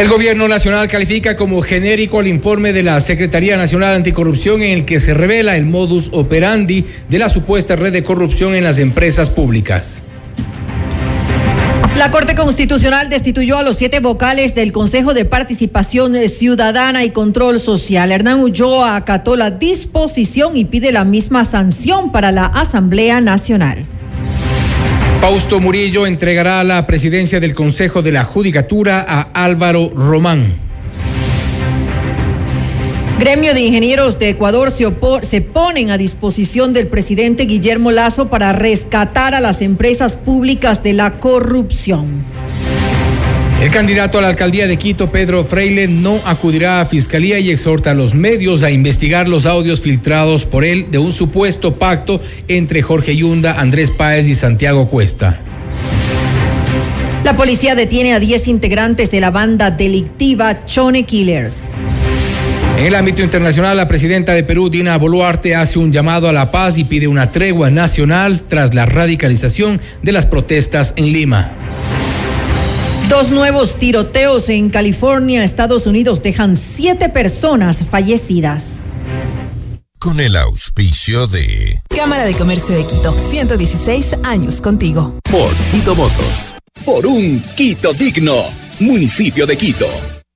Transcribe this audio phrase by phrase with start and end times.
[0.00, 4.84] El gobierno nacional califica como genérico el informe de la Secretaría Nacional Anticorrupción en el
[4.86, 9.28] que se revela el modus operandi de la supuesta red de corrupción en las empresas
[9.28, 10.02] públicas.
[11.98, 17.60] La Corte Constitucional destituyó a los siete vocales del Consejo de Participación Ciudadana y Control
[17.60, 18.10] Social.
[18.10, 23.84] Hernán Ulloa acató la disposición y pide la misma sanción para la Asamblea Nacional.
[25.20, 30.54] Fausto Murillo entregará la presidencia del Consejo de la Judicatura a Álvaro Román.
[33.18, 34.90] Gremio de Ingenieros de Ecuador se,
[35.24, 40.94] se, ponen a disposición del presidente Guillermo Lazo para rescatar a las empresas públicas de
[40.94, 42.24] la corrupción.
[43.60, 47.90] El candidato a la alcaldía de Quito, Pedro Freile, no acudirá a fiscalía y exhorta
[47.90, 52.80] a los medios a investigar los audios filtrados por él de un supuesto pacto entre
[52.80, 55.40] Jorge Yunda, Andrés Páez y Santiago Cuesta.
[57.22, 61.58] La policía detiene a 10 integrantes de la banda delictiva Chone Killers.
[62.78, 66.50] En el ámbito internacional, la presidenta de Perú, Dina Boluarte, hace un llamado a la
[66.50, 71.52] paz y pide una tregua nacional tras la radicalización de las protestas en Lima.
[73.10, 78.84] Dos nuevos tiroteos en California, Estados Unidos, dejan siete personas fallecidas.
[79.98, 85.18] Con el auspicio de Cámara de Comercio de Quito, 116 años contigo.
[85.28, 86.56] Por Quito Motos.
[86.84, 88.44] Por un Quito digno.
[88.78, 89.88] Municipio de Quito.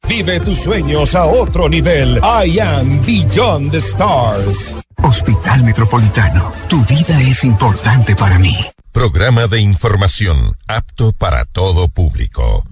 [0.09, 2.19] Vive tus sueños a otro nivel.
[2.25, 4.75] I am Beyond the Stars.
[5.01, 6.53] Hospital Metropolitano.
[6.69, 8.57] Tu vida es importante para mí.
[8.95, 12.65] Programa de información apto para todo público.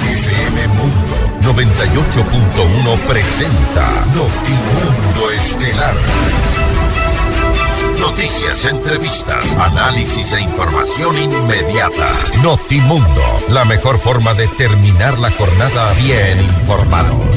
[0.00, 5.94] FM Mundo 98.1 presenta Notimundo Estelar.
[8.00, 12.08] Noticias, entrevistas, análisis e información inmediata.
[12.42, 17.36] Notimundo, la mejor forma de terminar la jornada bien informados.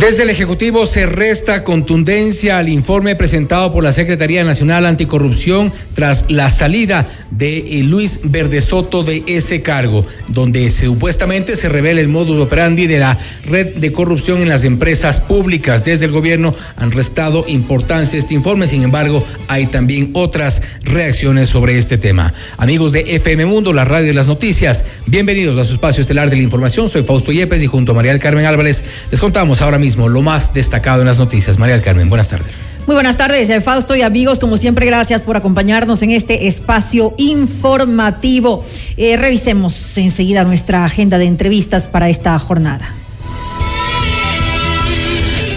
[0.00, 6.24] Desde el Ejecutivo se resta contundencia al informe presentado por la Secretaría Nacional Anticorrupción tras
[6.28, 12.40] la salida de eh, Luis Verdesoto de ese cargo, donde supuestamente se revela el modus
[12.40, 15.84] operandi de la red de corrupción en las empresas públicas.
[15.84, 21.76] Desde el gobierno han restado importancia este informe, sin embargo, hay también otras reacciones sobre
[21.76, 22.32] este tema.
[22.56, 26.36] Amigos de FM Mundo, la radio de las noticias, bienvenidos a su espacio estelar de
[26.36, 26.88] la información.
[26.88, 30.22] Soy Fausto Yepes y junto a María del Carmen Álvarez les contamos ahora mismo lo
[30.22, 31.58] más destacado en las noticias.
[31.58, 32.60] María del Carmen, buenas tardes.
[32.86, 34.38] Muy buenas tardes, eh, Fausto y amigos.
[34.38, 38.64] Como siempre, gracias por acompañarnos en este espacio informativo.
[38.96, 42.94] Eh, revisemos enseguida nuestra agenda de entrevistas para esta jornada.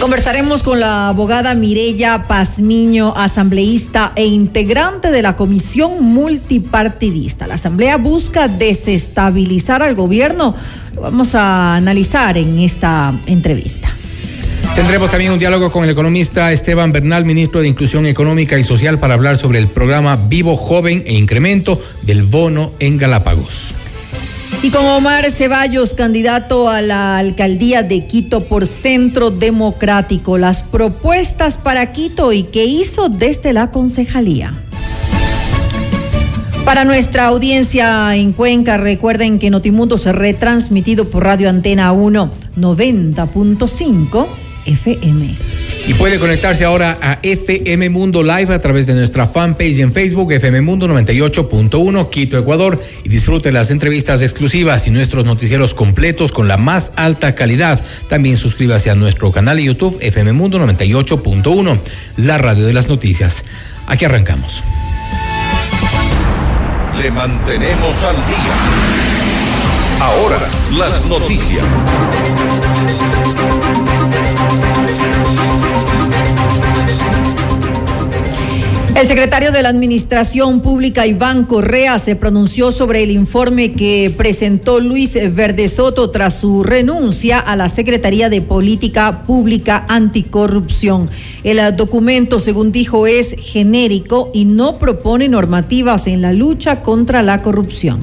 [0.00, 7.46] Conversaremos con la abogada Mirella Pazmiño, asambleísta e integrante de la Comisión Multipartidista.
[7.46, 10.54] La Asamblea busca desestabilizar al gobierno.
[10.94, 13.88] Lo vamos a analizar en esta entrevista.
[14.76, 18.98] Tendremos también un diálogo con el economista Esteban Bernal, ministro de Inclusión Económica y Social,
[18.98, 23.72] para hablar sobre el programa Vivo Joven e incremento del bono en Galápagos.
[24.62, 31.54] Y con Omar Ceballos, candidato a la alcaldía de Quito por Centro Democrático, las propuestas
[31.54, 34.52] para Quito y qué hizo desde la concejalía.
[36.66, 44.26] Para nuestra audiencia en Cuenca, recuerden que Notimundo se retransmitido por Radio Antena 1 90.5
[44.66, 45.36] FM.
[45.88, 50.32] Y puede conectarse ahora a FM Mundo Live a través de nuestra fanpage en Facebook,
[50.32, 56.48] FM Mundo 98.1, Quito, Ecuador, y disfrute las entrevistas exclusivas y nuestros noticieros completos con
[56.48, 57.82] la más alta calidad.
[58.08, 61.80] También suscríbase a nuestro canal de YouTube, FM Mundo 98.1,
[62.16, 63.44] la radio de las noticias.
[63.86, 64.62] Aquí arrancamos.
[67.00, 69.06] Le mantenemos al día.
[70.00, 70.38] Ahora,
[70.72, 71.64] las noticias.
[78.96, 84.80] El secretario de la Administración Pública, Iván Correa, se pronunció sobre el informe que presentó
[84.80, 91.10] Luis Verdesoto tras su renuncia a la Secretaría de Política Pública Anticorrupción.
[91.44, 97.42] El documento, según dijo, es genérico y no propone normativas en la lucha contra la
[97.42, 98.00] corrupción.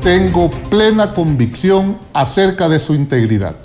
[0.00, 3.56] Tengo plena convicción acerca de su integridad.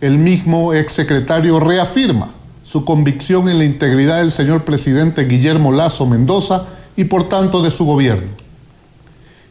[0.00, 2.39] El mismo exsecretario reafirma
[2.70, 7.70] su convicción en la integridad del señor presidente Guillermo Lazo Mendoza y por tanto de
[7.72, 8.28] su gobierno.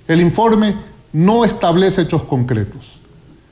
[0.07, 0.77] El informe
[1.11, 2.99] no establece hechos concretos.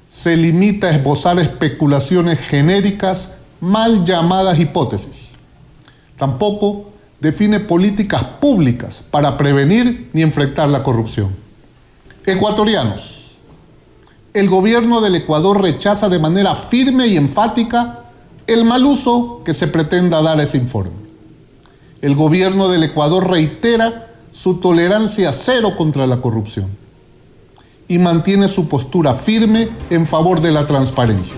[0.09, 5.33] Se limita a esbozar especulaciones genéricas mal llamadas hipótesis.
[6.15, 11.35] Tampoco define políticas públicas para prevenir ni enfrentar la corrupción.
[12.25, 13.33] Ecuatorianos,
[14.33, 18.05] el gobierno del Ecuador rechaza de manera firme y enfática
[18.47, 20.91] el mal uso que se pretenda dar a ese informe.
[22.01, 26.67] El gobierno del Ecuador reitera su tolerancia cero contra la corrupción
[27.87, 31.37] y mantiene su postura firme en favor de la transparencia.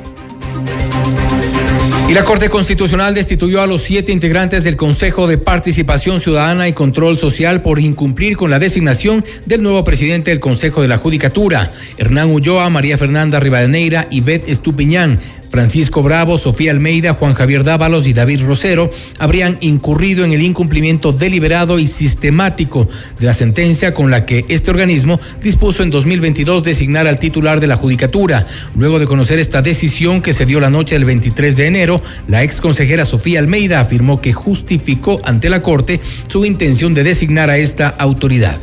[2.09, 6.73] Y la Corte Constitucional destituyó a los siete integrantes del Consejo de Participación Ciudadana y
[6.73, 11.71] Control Social por incumplir con la designación del nuevo presidente del Consejo de la Judicatura,
[11.97, 15.19] Hernán Ulloa, María Fernanda Rivadeneira y Beth Estupiñán.
[15.49, 21.11] Francisco Bravo, Sofía Almeida, Juan Javier Dávalos y David Rosero habrían incurrido en el incumplimiento
[21.11, 22.87] deliberado y sistemático
[23.19, 27.67] de la sentencia con la que este organismo dispuso en 2022 designar al titular de
[27.67, 28.45] la judicatura.
[28.75, 32.43] Luego de conocer esta decisión que se dio la noche del 23 de enero, la
[32.43, 37.57] ex consejera Sofía Almeida afirmó que justificó ante la Corte su intención de designar a
[37.57, 38.57] esta autoridad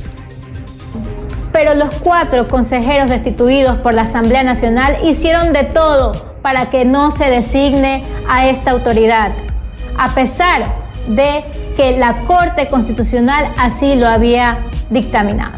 [1.57, 6.13] pero los cuatro consejeros destituidos por la Asamblea Nacional hicieron de todo
[6.43, 9.33] para que no se designe a esta autoridad,
[9.97, 10.75] a pesar
[11.09, 14.59] de que la Corte Constitucional así lo había
[14.91, 15.55] dictaminado.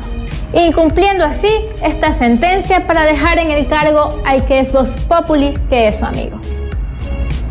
[0.52, 1.50] Incumpliendo así
[1.82, 6.04] esta sentencia para dejar en el cargo al que es Vox Populi, que es su
[6.04, 6.40] amigo.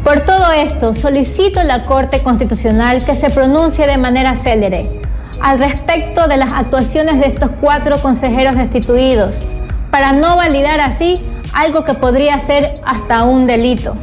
[0.06, 5.02] Por todo esto, solicito a la Corte Constitucional que se pronuncie de manera célere
[5.42, 9.48] al respecto de las actuaciones de estos cuatro consejeros destituidos,
[9.92, 11.22] para no validar así
[11.54, 13.96] algo que podría ser hasta un delito.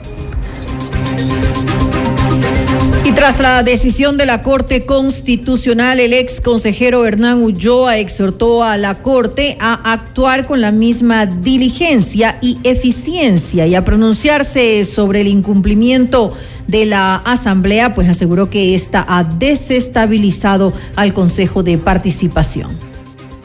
[3.07, 8.79] Y tras la decisión de la Corte Constitucional, el ex consejero Hernán Ulloa exhortó a
[8.79, 15.27] la Corte a actuar con la misma diligencia y eficiencia y a pronunciarse sobre el
[15.29, 16.33] incumplimiento
[16.67, 22.71] de la Asamblea, pues aseguró que ésta ha desestabilizado al Consejo de Participación.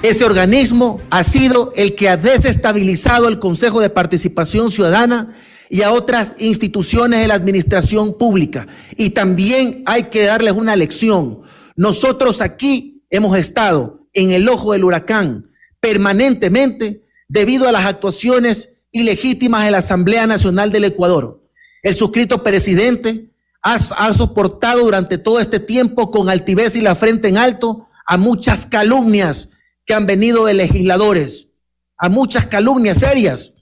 [0.04, 5.36] Ese organismo ha sido el que ha desestabilizado el Consejo de Participación Ciudadana
[5.70, 8.68] y a otras instituciones de la administración pública.
[8.98, 11.42] Y también hay que darles una lección.
[11.76, 15.50] Nosotros aquí hemos estado en el ojo del huracán
[15.80, 21.44] permanentemente debido a las actuaciones ilegítimas de la Asamblea Nacional del Ecuador.
[21.84, 27.28] El suscrito presidente ha, ha, soportado durante todo este tiempo con altivez y la frente
[27.28, 29.50] en alto a muchas calumnias
[29.86, 31.50] que han venido de legisladores,
[31.98, 33.54] a muchas calumnias serias.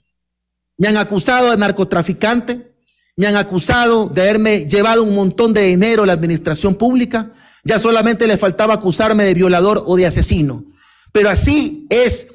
[0.78, 2.72] Me han acusado de narcotraficante,
[3.16, 7.32] me han acusado de haberme llevado un montón de dinero a la administración pública,
[7.64, 10.64] ya solamente le faltaba acusarme de violador o de asesino.
[11.12, 12.28] Pero así es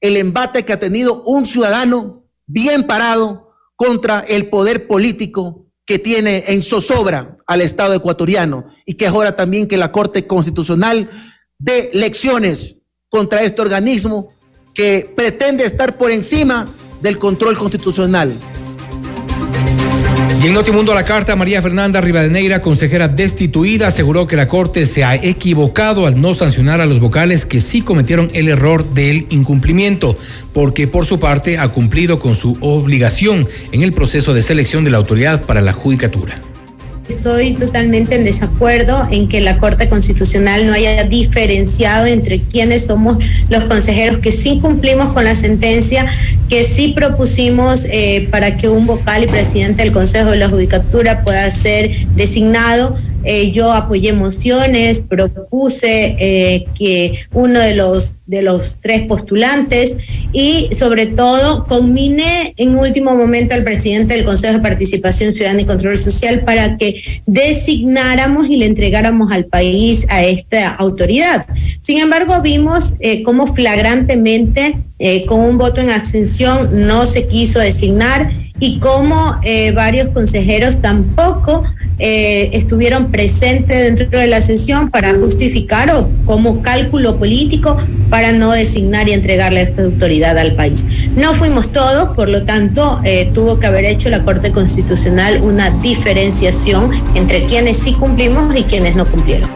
[0.00, 6.44] el embate que ha tenido un ciudadano bien parado contra el poder político que tiene
[6.48, 11.10] en zozobra al Estado ecuatoriano y que es hora también que la Corte Constitucional
[11.58, 12.76] dé lecciones
[13.08, 14.34] contra este organismo
[14.74, 16.66] que pretende estar por encima
[17.00, 18.32] del control constitucional.
[20.44, 24.84] Y en Notimundo a la carta, María Fernanda Rivadeneira, consejera destituida, aseguró que la Corte
[24.84, 29.26] se ha equivocado al no sancionar a los vocales que sí cometieron el error del
[29.30, 30.14] incumplimiento,
[30.52, 34.90] porque por su parte ha cumplido con su obligación en el proceso de selección de
[34.90, 36.36] la autoridad para la judicatura.
[37.08, 43.18] Estoy totalmente en desacuerdo en que la Corte Constitucional no haya diferenciado entre quienes somos
[43.50, 46.06] los consejeros que sí cumplimos con la sentencia,
[46.48, 51.22] que sí propusimos eh, para que un vocal y presidente del Consejo de la Judicatura
[51.24, 58.78] pueda ser designado eh, yo apoyé mociones, propuse eh, que uno de los, de los
[58.80, 59.96] tres postulantes
[60.32, 65.64] y sobre todo conminé en último momento al presidente del Consejo de Participación Ciudadana y
[65.64, 71.46] Control Social para que designáramos y le entregáramos al país a esta autoridad.
[71.80, 74.76] Sin embargo, vimos eh, cómo flagrantemente,
[75.26, 79.38] con un voto en abstención, no se quiso designar y cómo
[79.74, 81.64] varios consejeros tampoco
[81.98, 87.76] eh, estuvieron presentes dentro de la sesión para justificar o como cálculo político
[88.10, 90.84] para no designar y entregarle esta autoridad al país.
[91.16, 95.70] No fuimos todos, por lo tanto, eh, tuvo que haber hecho la Corte Constitucional una
[95.70, 99.48] diferenciación entre quienes sí cumplimos y quienes no cumplieron.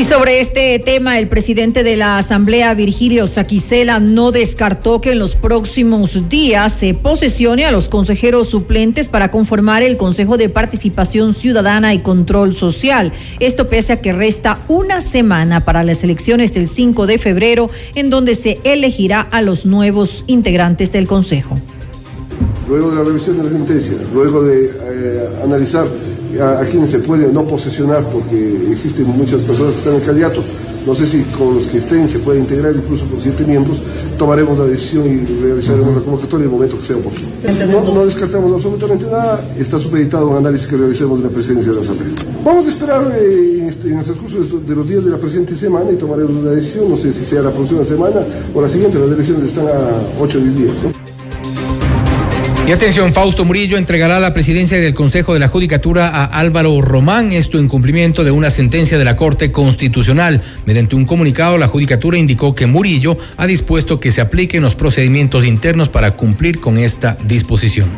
[0.00, 5.18] Y sobre este tema, el presidente de la Asamblea, Virgilio Saquicela, no descartó que en
[5.18, 11.34] los próximos días se posesione a los consejeros suplentes para conformar el Consejo de Participación
[11.34, 13.12] Ciudadana y Control Social.
[13.40, 18.08] Esto pese a que resta una semana para las elecciones del 5 de febrero, en
[18.08, 21.56] donde se elegirá a los nuevos integrantes del Consejo.
[22.70, 25.86] Luego de la revisión de la sentencia, luego de eh, analizar
[26.38, 30.44] a, quienes se puede no posesionar porque existen muchas personas que están en candidatos.
[30.86, 33.78] No sé si con los que estén se puede integrar incluso con siete miembros.
[34.16, 37.94] Tomaremos la decisión y realizaremos la convocatoria en el momento que sea oportuno.
[37.94, 39.44] No, descartamos absolutamente nada.
[39.58, 42.14] Está supeditado a un análisis que realicemos de la presidencia de la Asamblea.
[42.44, 45.90] Vamos a esperar eh, este, en el transcurso de los días de la presente semana
[45.92, 46.88] y tomaremos una decisión.
[46.88, 48.22] No sé si sea la próxima semana
[48.54, 48.98] o la siguiente.
[48.98, 50.99] Las elecciones están a 8 o 10 días.
[52.70, 57.32] Y atención, Fausto Murillo entregará la presidencia del Consejo de la Judicatura a Álvaro Román,
[57.32, 60.40] esto en cumplimiento de una sentencia de la Corte Constitucional.
[60.66, 65.46] Mediante un comunicado, la Judicatura indicó que Murillo ha dispuesto que se apliquen los procedimientos
[65.46, 67.88] internos para cumplir con esta disposición.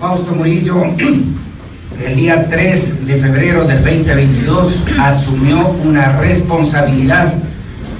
[0.00, 0.82] Fausto Murillo,
[2.04, 7.34] el día 3 de febrero del 2022, asumió una responsabilidad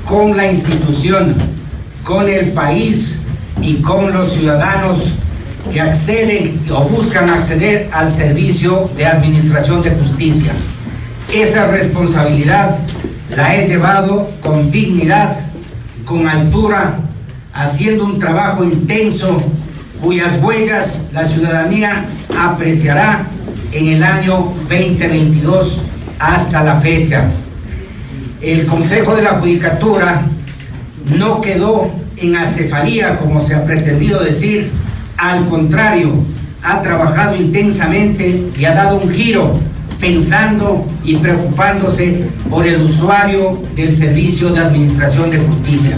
[0.04, 1.36] con la institución,
[2.02, 3.20] con el país
[3.60, 5.12] y con los ciudadanos
[5.70, 10.52] que acceden o buscan acceder al servicio de administración de justicia.
[11.32, 12.78] Esa responsabilidad
[13.36, 15.36] la he llevado con dignidad,
[16.04, 16.98] con altura,
[17.54, 19.42] haciendo un trabajo intenso
[20.00, 23.26] cuyas huellas la ciudadanía apreciará
[23.72, 25.82] en el año 2022
[26.18, 27.30] hasta la fecha.
[28.40, 30.22] El Consejo de la Judicatura
[31.18, 34.70] no quedó en acefalía, como se ha pretendido decir,
[35.22, 36.14] al contrario,
[36.64, 39.60] ha trabajado intensamente y ha dado un giro
[40.00, 45.96] pensando y preocupándose por el usuario del servicio de administración de justicia.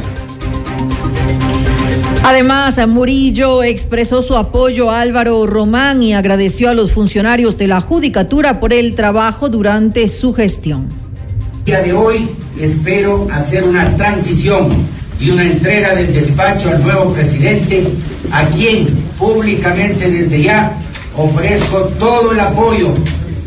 [2.22, 7.80] Además, Murillo expresó su apoyo a Álvaro Román y agradeció a los funcionarios de la
[7.80, 10.90] Judicatura por el trabajo durante su gestión.
[11.60, 12.28] El día de hoy
[12.60, 14.86] espero hacer una transición
[15.20, 17.86] y una entrega del despacho al nuevo presidente,
[18.30, 18.86] a quien
[19.18, 20.76] públicamente desde ya
[21.16, 22.94] ofrezco todo el apoyo,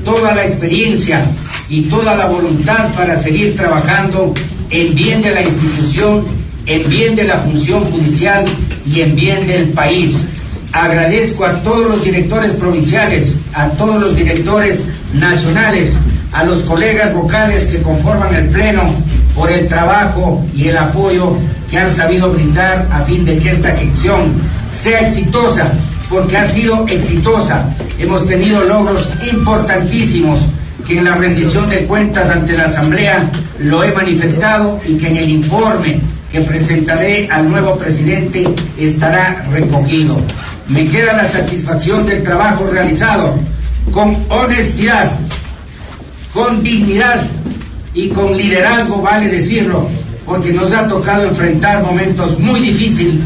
[0.05, 1.25] toda la experiencia
[1.69, 4.33] y toda la voluntad para seguir trabajando
[4.69, 6.25] en bien de la institución,
[6.65, 8.45] en bien de la función judicial
[8.85, 10.27] y en bien del país.
[10.71, 14.83] Agradezco a todos los directores provinciales, a todos los directores
[15.13, 15.97] nacionales,
[16.31, 18.93] a los colegas vocales que conforman el Pleno
[19.37, 21.37] por el trabajo y el apoyo
[21.69, 24.33] que han sabido brindar a fin de que esta gestión
[24.73, 25.71] sea exitosa,
[26.09, 27.69] porque ha sido exitosa.
[27.99, 30.39] Hemos tenido logros importantísimos
[30.87, 33.29] que en la rendición de cuentas ante la Asamblea
[33.59, 36.01] lo he manifestado y que en el informe
[36.31, 38.43] que presentaré al nuevo presidente
[38.77, 40.19] estará recogido.
[40.67, 43.35] Me queda la satisfacción del trabajo realizado
[43.91, 45.11] con honestidad,
[46.33, 47.21] con dignidad
[47.97, 49.89] y con liderazgo, vale decirlo,
[50.23, 53.23] porque nos ha tocado enfrentar momentos muy difíciles.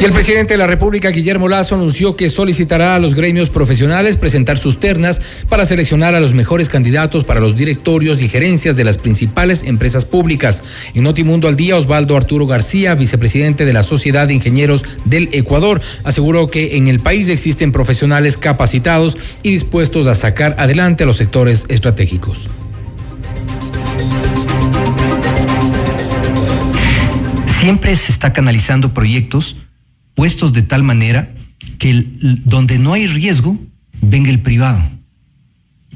[0.00, 4.16] Y el presidente de la República, Guillermo Lazo, anunció que solicitará a los gremios profesionales
[4.16, 8.84] presentar sus ternas para seleccionar a los mejores candidatos para los directorios y gerencias de
[8.84, 10.62] las principales empresas públicas.
[10.94, 15.82] En Notimundo al Día, Osvaldo Arturo García, vicepresidente de la Sociedad de Ingenieros del Ecuador,
[16.02, 21.18] aseguró que en el país existen profesionales capacitados y dispuestos a sacar adelante a los
[21.18, 22.48] sectores estratégicos.
[27.60, 29.56] Siempre se está canalizando proyectos
[30.20, 31.30] puestos de tal manera
[31.78, 32.06] que
[32.44, 33.58] donde no hay riesgo,
[34.02, 34.86] venga el privado.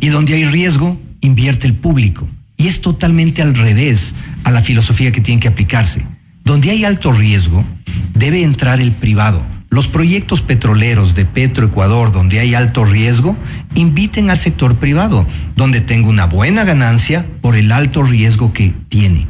[0.00, 2.26] Y donde hay riesgo, invierte el público.
[2.56, 4.14] Y es totalmente al revés
[4.44, 6.06] a la filosofía que tiene que aplicarse.
[6.42, 7.66] donde hay alto riesgo,
[8.14, 9.46] debe entrar el privado.
[9.68, 13.36] Los proyectos petroleros de Petroecuador, donde hay alto riesgo,
[13.74, 19.26] inviten al sector privado, donde tenga una buena ganancia por el alto riesgo que tiene.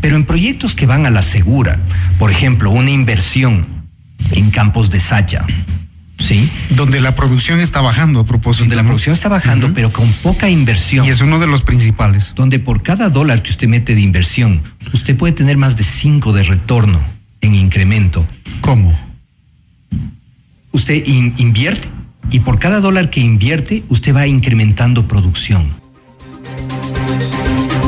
[0.00, 1.78] Pero en proyectos que van a la segura,
[2.18, 3.79] por ejemplo, una inversión
[4.32, 5.46] en campos de Sacha,
[6.18, 6.50] ¿sí?
[6.70, 8.64] Donde la producción está bajando a propósito.
[8.64, 11.06] Donde la producción está bajando, pero con poca inversión.
[11.06, 12.32] Y es uno de los principales.
[12.34, 14.62] Donde por cada dólar que usted mete de inversión,
[14.92, 17.00] usted puede tener más de cinco de retorno
[17.40, 18.26] en incremento.
[18.60, 18.98] ¿Cómo?
[20.72, 21.88] Usted invierte
[22.30, 25.79] y por cada dólar que invierte, usted va incrementando producción.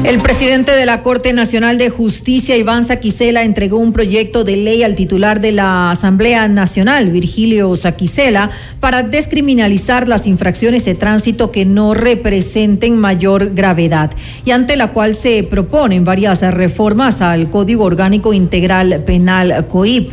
[0.05, 4.83] El presidente de la Corte Nacional de Justicia, Iván Saquicela, entregó un proyecto de ley
[4.83, 11.65] al titular de la Asamblea Nacional, Virgilio Saquicela, para descriminalizar las infracciones de tránsito que
[11.65, 14.11] no representen mayor gravedad
[14.45, 20.11] y ante la cual se proponen varias reformas al Código Orgánico Integral Penal COIP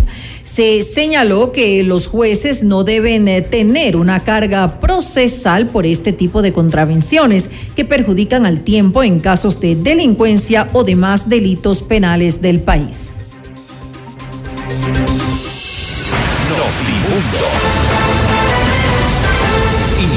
[0.53, 6.41] se señaló que los jueces no deben eh, tener una carga procesal por este tipo
[6.41, 12.61] de contravenciones que perjudican al tiempo en casos de delincuencia o demás delitos penales del
[12.61, 13.21] país.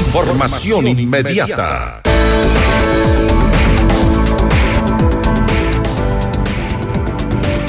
[0.07, 2.01] Información inmediata.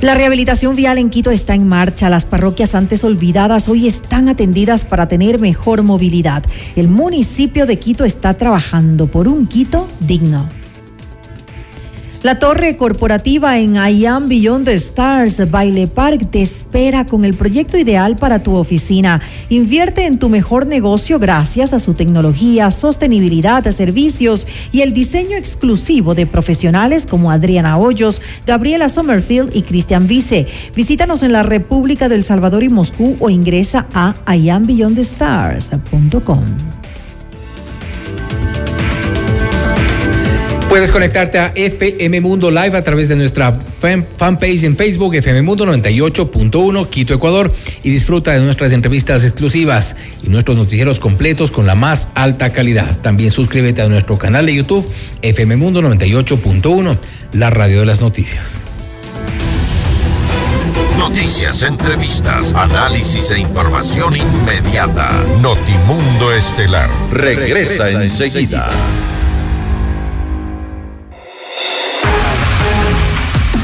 [0.00, 2.08] La rehabilitación vial en Quito está en marcha.
[2.08, 6.42] Las parroquias antes olvidadas hoy están atendidas para tener mejor movilidad.
[6.74, 10.48] El municipio de Quito está trabajando por un Quito digno.
[12.22, 17.32] La torre corporativa en I Am Beyond the Stars Baile Park te espera con el
[17.32, 19.22] proyecto ideal para tu oficina.
[19.48, 26.14] Invierte en tu mejor negocio gracias a su tecnología, sostenibilidad, servicios y el diseño exclusivo
[26.14, 30.46] de profesionales como Adriana Hoyos, Gabriela Sommerfield y Cristian Vice.
[30.76, 36.79] Visítanos en la República del Salvador y Moscú o ingresa a iambeyondthestars.com.
[40.70, 45.66] Puedes conectarte a FM Mundo Live a través de nuestra fanpage en Facebook, FM Mundo
[45.66, 47.52] 98.1, Quito, Ecuador,
[47.82, 52.96] y disfruta de nuestras entrevistas exclusivas y nuestros noticieros completos con la más alta calidad.
[52.98, 54.88] También suscríbete a nuestro canal de YouTube,
[55.22, 56.98] FM Mundo 98.1,
[57.32, 58.58] la radio de las noticias.
[60.96, 65.10] Noticias, entrevistas, análisis e información inmediata.
[65.40, 68.70] Notimundo Estelar regresa, enseguida.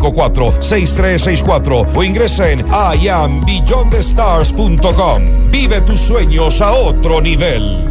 [0.00, 2.64] 098-854-6364 o ingresa en
[3.00, 5.50] iambeyondthestars.com.
[5.50, 7.86] Vive tus sueños a otro nivel.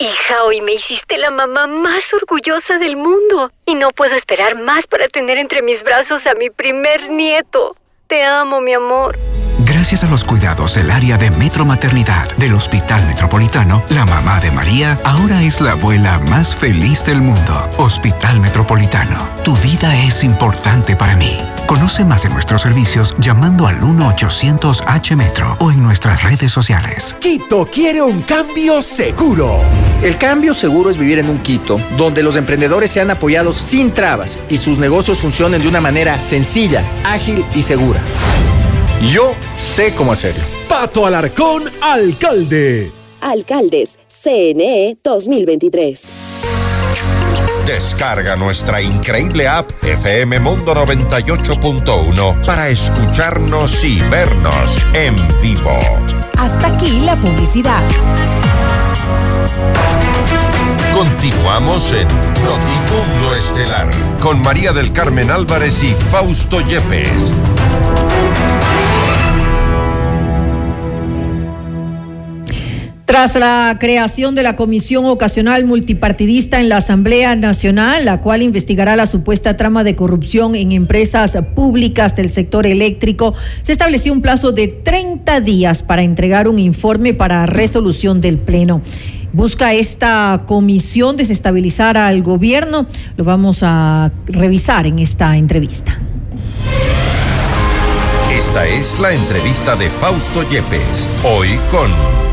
[0.00, 4.86] Hija, hoy me hiciste la mamá más orgullosa del mundo y no puedo esperar más
[4.86, 7.74] para tener entre mis brazos a mi primer nieto.
[8.06, 9.18] Te amo, mi amor.
[9.78, 14.50] Gracias a los cuidados del área de Metro Maternidad del Hospital Metropolitano, la mamá de
[14.50, 17.70] María ahora es la abuela más feliz del mundo.
[17.76, 21.38] Hospital Metropolitano, tu vida es importante para mí.
[21.66, 27.14] Conoce más de nuestros servicios llamando al 1-800-H-Metro o en nuestras redes sociales.
[27.20, 29.60] Quito quiere un cambio seguro.
[30.02, 34.40] El cambio seguro es vivir en un Quito donde los emprendedores sean apoyados sin trabas
[34.48, 38.02] y sus negocios funcionen de una manera sencilla, ágil y segura.
[39.02, 40.42] Yo sé cómo hacerlo.
[40.68, 42.90] Pato Alarcón, alcalde.
[43.20, 46.08] Alcaldes, CNE 2023.
[47.64, 55.78] Descarga nuestra increíble app FM Mundo 98.1 para escucharnos y vernos en vivo.
[56.36, 57.82] Hasta aquí la publicidad.
[60.92, 62.08] Continuamos en
[62.42, 67.32] Notimundo Estelar con María del Carmen Álvarez y Fausto Yepes.
[73.08, 78.96] Tras la creación de la Comisión Ocasional Multipartidista en la Asamblea Nacional, la cual investigará
[78.96, 84.52] la supuesta trama de corrupción en empresas públicas del sector eléctrico, se estableció un plazo
[84.52, 88.82] de 30 días para entregar un informe para resolución del Pleno.
[89.32, 92.86] Busca esta comisión desestabilizar al gobierno.
[93.16, 95.98] Lo vamos a revisar en esta entrevista.
[98.30, 102.27] Esta es la entrevista de Fausto Yepes, hoy con...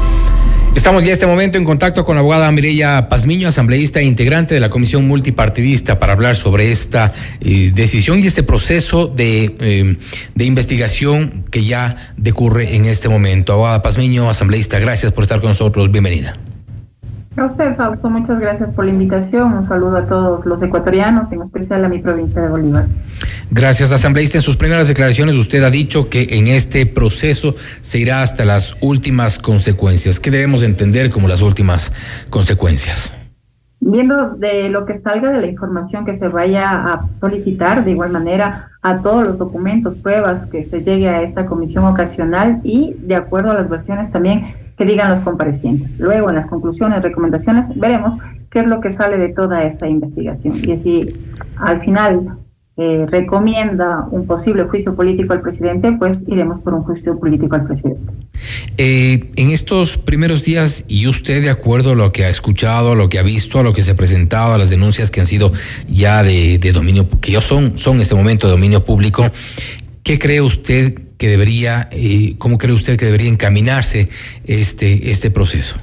[0.76, 4.54] Estamos ya en este momento en contacto con la abogada Mireya Pazmiño, asambleísta e integrante
[4.54, 9.98] de la Comisión Multipartidista, para hablar sobre esta eh, decisión y este proceso de, eh,
[10.36, 13.54] de, investigación que ya decurre en este momento.
[13.54, 15.92] Abogada Pazmiño, asambleísta, gracias por estar con nosotros.
[15.92, 16.38] Bienvenida.
[17.38, 19.52] A usted, Fausto, muchas gracias por la invitación.
[19.52, 22.86] Un saludo a todos los ecuatorianos, en especial a mi provincia de Bolívar.
[23.52, 24.38] Gracias, asambleísta.
[24.38, 28.78] En sus primeras declaraciones usted ha dicho que en este proceso se irá hasta las
[28.80, 30.22] últimas consecuencias.
[30.22, 31.92] ¿Qué debemos entender como las últimas
[32.30, 33.12] consecuencias?
[33.82, 38.12] Viendo de lo que salga de la información que se vaya a solicitar, de igual
[38.12, 43.16] manera a todos los documentos, pruebas que se llegue a esta comisión ocasional y de
[43.16, 46.00] acuerdo a las versiones también que digan los comparecientes.
[46.00, 48.18] Luego, en las conclusiones, recomendaciones, veremos
[48.50, 50.56] qué es lo que sale de toda esta investigación.
[50.68, 51.14] Y si
[51.58, 52.38] al final
[52.78, 57.66] eh, recomienda un posible juicio político al presidente, pues iremos por un juicio político al
[57.66, 58.12] presidente.
[58.76, 62.96] Eh, en estos primeros días, y usted de acuerdo a lo que ha escuchado, a
[62.96, 65.26] lo que ha visto, a lo que se ha presentado, a las denuncias que han
[65.26, 65.54] sido
[65.88, 69.24] ya de, dominio, que ya son, son en este momento de dominio público,
[70.04, 74.08] ¿qué cree usted que debería, eh, cómo cree usted que debería encaminarse
[74.46, 75.78] este, este proceso?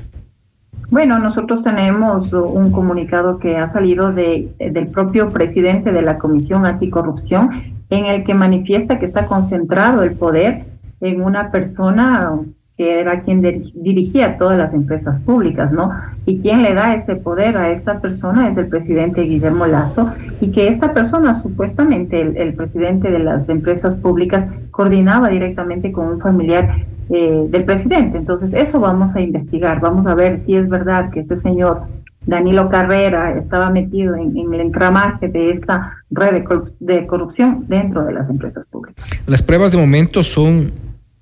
[0.90, 6.66] Bueno, nosotros tenemos un comunicado que ha salido de, del propio presidente de la Comisión
[6.66, 10.66] Anticorrupción en el que manifiesta que está concentrado el poder
[11.00, 12.32] en una persona
[12.76, 15.90] que era quien dirigía todas las empresas públicas, ¿no?
[16.24, 20.50] Y quien le da ese poder a esta persona es el presidente Guillermo Lazo y
[20.52, 26.86] que esta persona, supuestamente el, presidente de las empresas públicas, coordinaba directamente con un familiar
[27.10, 28.16] eh, del presidente.
[28.16, 31.82] Entonces, eso vamos a investigar, vamos a ver si es verdad que este señor
[32.24, 37.64] Danilo Carrera estaba metido en, en el entramaje de esta red de, corrup de corrupción
[37.68, 39.04] dentro de las empresas públicas.
[39.26, 40.72] ¿Las pruebas de momento son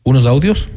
[0.04, 0.68] unos audios?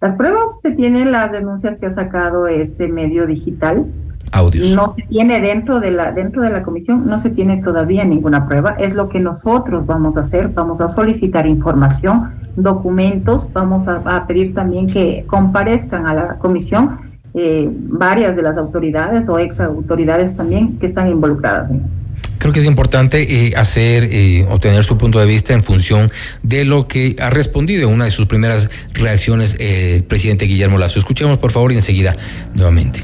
[0.00, 3.86] Las pruebas se tienen las denuncias que ha sacado este medio digital.
[4.32, 4.74] Audios.
[4.74, 8.46] No se tiene dentro de la dentro de la comisión no se tiene todavía ninguna
[8.46, 8.76] prueba.
[8.78, 10.48] Es lo que nosotros vamos a hacer.
[10.48, 13.52] Vamos a solicitar información, documentos.
[13.52, 19.28] Vamos a, a pedir también que comparezcan a la comisión eh, varias de las autoridades
[19.28, 22.00] o ex autoridades también que están involucradas en esto.
[22.40, 26.10] Creo que es importante eh, hacer, eh, obtener su punto de vista en función
[26.42, 30.78] de lo que ha respondido en una de sus primeras reacciones eh, el presidente Guillermo
[30.78, 30.98] Lazo.
[30.98, 32.16] Escuchemos por favor y enseguida
[32.54, 33.00] nuevamente.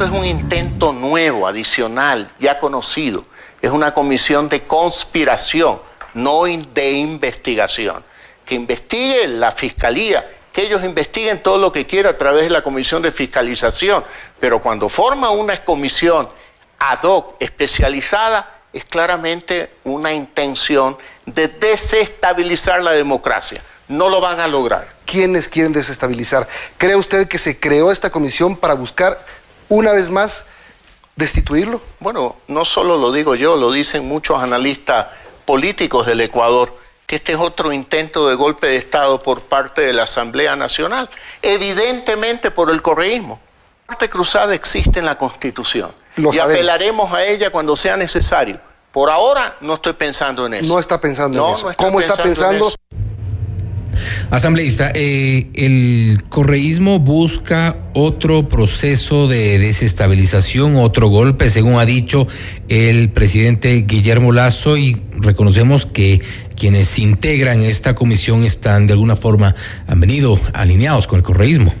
[0.00, 3.26] Es un intento nuevo, adicional, ya conocido.
[3.60, 5.78] Es una comisión de conspiración,
[6.14, 8.02] no de investigación.
[8.46, 12.62] Que investigue la fiscalía, que ellos investiguen todo lo que quieran a través de la
[12.62, 14.02] comisión de fiscalización.
[14.40, 16.26] Pero cuando forma una comisión
[16.78, 23.62] ad hoc especializada, es claramente una intención de desestabilizar la democracia.
[23.88, 24.88] No lo van a lograr.
[25.06, 26.46] ¿Quiénes quieren desestabilizar?
[26.76, 29.24] ¿Cree usted que se creó esta comisión para buscar
[29.68, 30.44] una vez más
[31.14, 31.80] destituirlo?
[32.00, 35.06] Bueno, no solo lo digo yo, lo dicen muchos analistas
[35.44, 39.92] políticos del Ecuador, que este es otro intento de golpe de Estado por parte de
[39.92, 41.08] la Asamblea Nacional,
[41.40, 43.40] evidentemente por el correísmo.
[43.82, 48.60] La parte cruzada existe en la Constitución y apelaremos a ella cuando sea necesario.
[48.92, 50.72] Por ahora no estoy pensando en eso.
[50.72, 51.72] No está pensando en eso.
[51.76, 52.72] ¿Cómo está pensando?
[54.30, 62.26] Asambleísta, eh, el correísmo busca otro proceso de desestabilización, otro golpe, según ha dicho
[62.68, 66.22] el presidente Guillermo Lazo, y reconocemos que
[66.56, 69.54] quienes integran esta comisión están de alguna forma,
[69.86, 71.72] han venido alineados con el correísmo.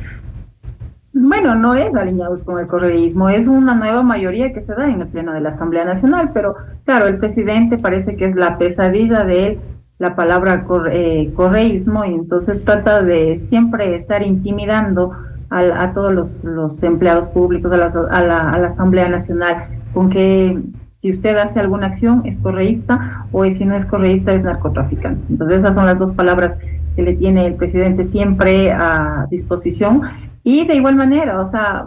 [1.18, 5.00] Bueno, no es alineados con el correísmo, es una nueva mayoría que se da en
[5.00, 9.24] el Pleno de la Asamblea Nacional, pero claro, el presidente parece que es la pesadilla
[9.24, 9.58] de él
[9.98, 15.12] la palabra eh, correísmo y entonces trata de siempre estar intimidando
[15.48, 21.86] a, todos los, empleados públicos, a la, Asamblea Nacional, con que si usted hace alguna
[21.86, 25.28] acción es correísta o si no es correísta es narcotraficante.
[25.30, 26.58] Entonces esas son las dos palabras
[26.94, 30.02] que le tiene el presidente siempre a disposición
[30.48, 31.86] y de igual manera, o sea,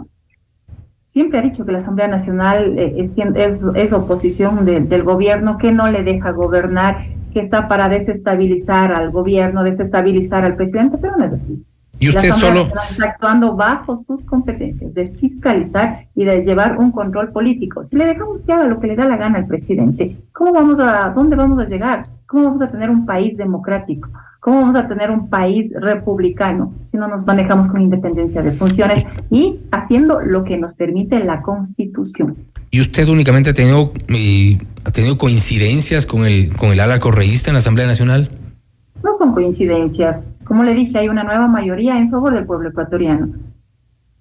[1.06, 5.88] siempre ha dicho que la Asamblea Nacional eh, es, es, oposición del gobierno que no
[5.88, 6.98] le deja gobernar
[7.32, 11.64] que está para desestabilizar al gobierno, desestabilizar al presidente, pero no es así.
[11.98, 17.32] Y usted solo está actuando bajo sus competencias de fiscalizar y de llevar un control
[17.32, 17.82] político.
[17.82, 20.78] Si le dejamos que haga lo que le da la gana al presidente, ¿cómo vamos
[20.80, 22.02] a dónde vamos a llegar?
[22.26, 24.10] ¿Cómo vamos a tener un país democrático?
[24.40, 29.04] ¿Cómo vamos a tener un país republicano si no nos manejamos con independencia de funciones
[29.30, 32.36] y haciendo lo que nos permite la Constitución?
[32.70, 33.92] ¿Y usted únicamente ha tenido,
[34.84, 38.28] ha tenido coincidencias con el, con el ala correísta en la Asamblea Nacional?
[39.04, 40.20] No son coincidencias.
[40.44, 43.28] Como le dije, hay una nueva mayoría en favor del pueblo ecuatoriano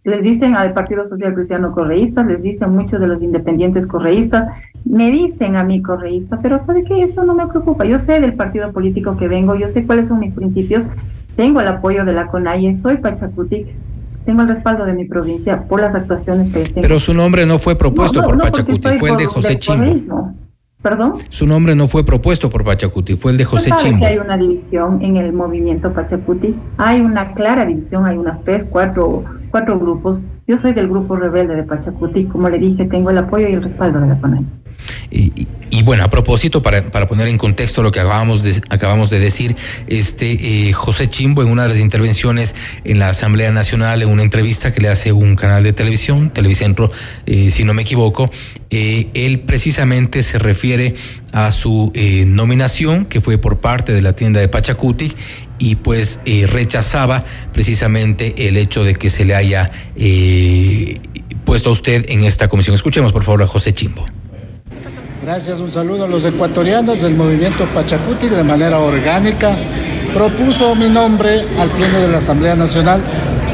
[0.04, 4.46] les dicen al Partido Social Cristiano correísta, les dicen muchos de los independientes correístas,
[4.86, 7.04] me dicen a mí correísta, pero ¿sabe qué?
[7.04, 7.86] Eso no me preocupa.
[7.86, 10.88] Yo sé del partido político que vengo, yo sé cuáles son mis principios,
[11.36, 13.68] tengo el apoyo de la CONAIE, soy Pachacutic,
[14.26, 16.82] tengo el respaldo de mi provincia por las actuaciones que tengo.
[16.82, 20.34] Pero su nombre no fue propuesto por Pachacuti, fue el de José Chimbo.
[20.82, 21.16] ¿Perdón?
[21.30, 24.00] Su nombre no fue propuesto por Pachacuti, fue el de José Chimbo.
[24.00, 26.56] Que hay una división en el movimiento Pachacuti.
[26.78, 30.22] Hay una clara división, hay unas tres, cuatro, cuatro grupos.
[30.48, 32.26] Yo soy del grupo rebelde de Pachacuti.
[32.26, 34.46] Como le dije, tengo el apoyo y el respaldo de la PANAI.
[35.12, 39.20] Y, bueno, a propósito, para, para, poner en contexto lo que acabamos de, acabamos de
[39.20, 39.56] decir,
[39.88, 44.24] este eh, José Chimbo en una de las intervenciones en la Asamblea Nacional, en una
[44.24, 46.92] entrevista que le hace un canal de televisión, Televicentro,
[47.26, 48.30] eh, si no me equivoco,
[48.70, 50.96] eh, él precisamente se refiere
[51.32, 51.92] a su
[52.28, 55.12] nominación, que fue por parte de la tienda de Pachacuti,
[55.60, 59.70] y pues rechazaba precisamente el hecho de que se le haya
[61.46, 62.76] puesto a usted en esta comisión.
[62.76, 64.06] Escuchemos por favor a José Chimbo.
[65.30, 69.56] Gracias, un saludo a los ecuatorianos del movimiento Pachacuti de manera orgánica.
[70.12, 73.00] Propuso mi nombre al Pleno de la Asamblea Nacional.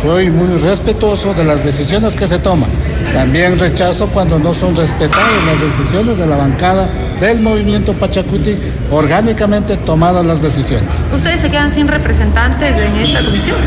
[0.05, 2.69] Soy muy respetuoso de las decisiones que se toman.
[3.11, 6.87] También rechazo cuando no son respetadas las decisiones de la bancada
[7.19, 8.55] del movimiento Pachacuti,
[8.91, 10.87] orgánicamente tomadas las decisiones.
[11.11, 13.57] ¿Ustedes se quedan sin representantes en esta comisión?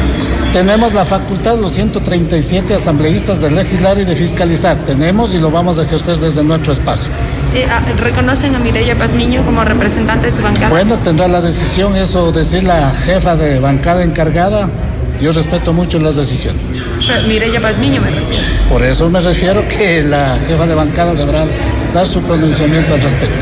[0.53, 4.77] Tenemos la facultad, los 137 asambleístas de legislar y de fiscalizar.
[4.87, 7.11] Tenemos y lo vamos a ejercer desde nuestro espacio.
[7.53, 10.69] Eh, ah, ¿Reconocen a Mireya Pazmiño como representante de su bancada?
[10.69, 14.69] Bueno, tendrá la decisión eso, decir la jefa de bancada encargada.
[15.21, 16.63] Yo respeto mucho las decisiones.
[17.27, 18.47] Mireya Pazmiño me refiero.
[18.69, 21.47] Por eso me refiero que la jefa de bancada deberá
[21.93, 23.37] dar su pronunciamiento al respecto.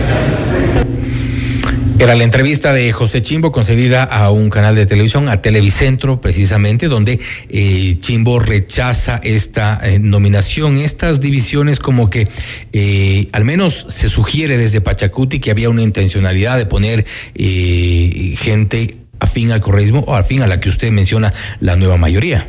[1.99, 6.89] Era la entrevista de José Chimbo concedida a un canal de televisión, a Televicentro, precisamente,
[6.89, 12.29] donde eh, Chimbo rechaza esta eh, nominación, estas divisiones, como que
[12.75, 19.53] eh, al menos se sugiere desde Pachacuti que había una intencionalidad de poner gente afín
[19.53, 22.47] al correísmo o afín a la que usted menciona, la nueva mayoría.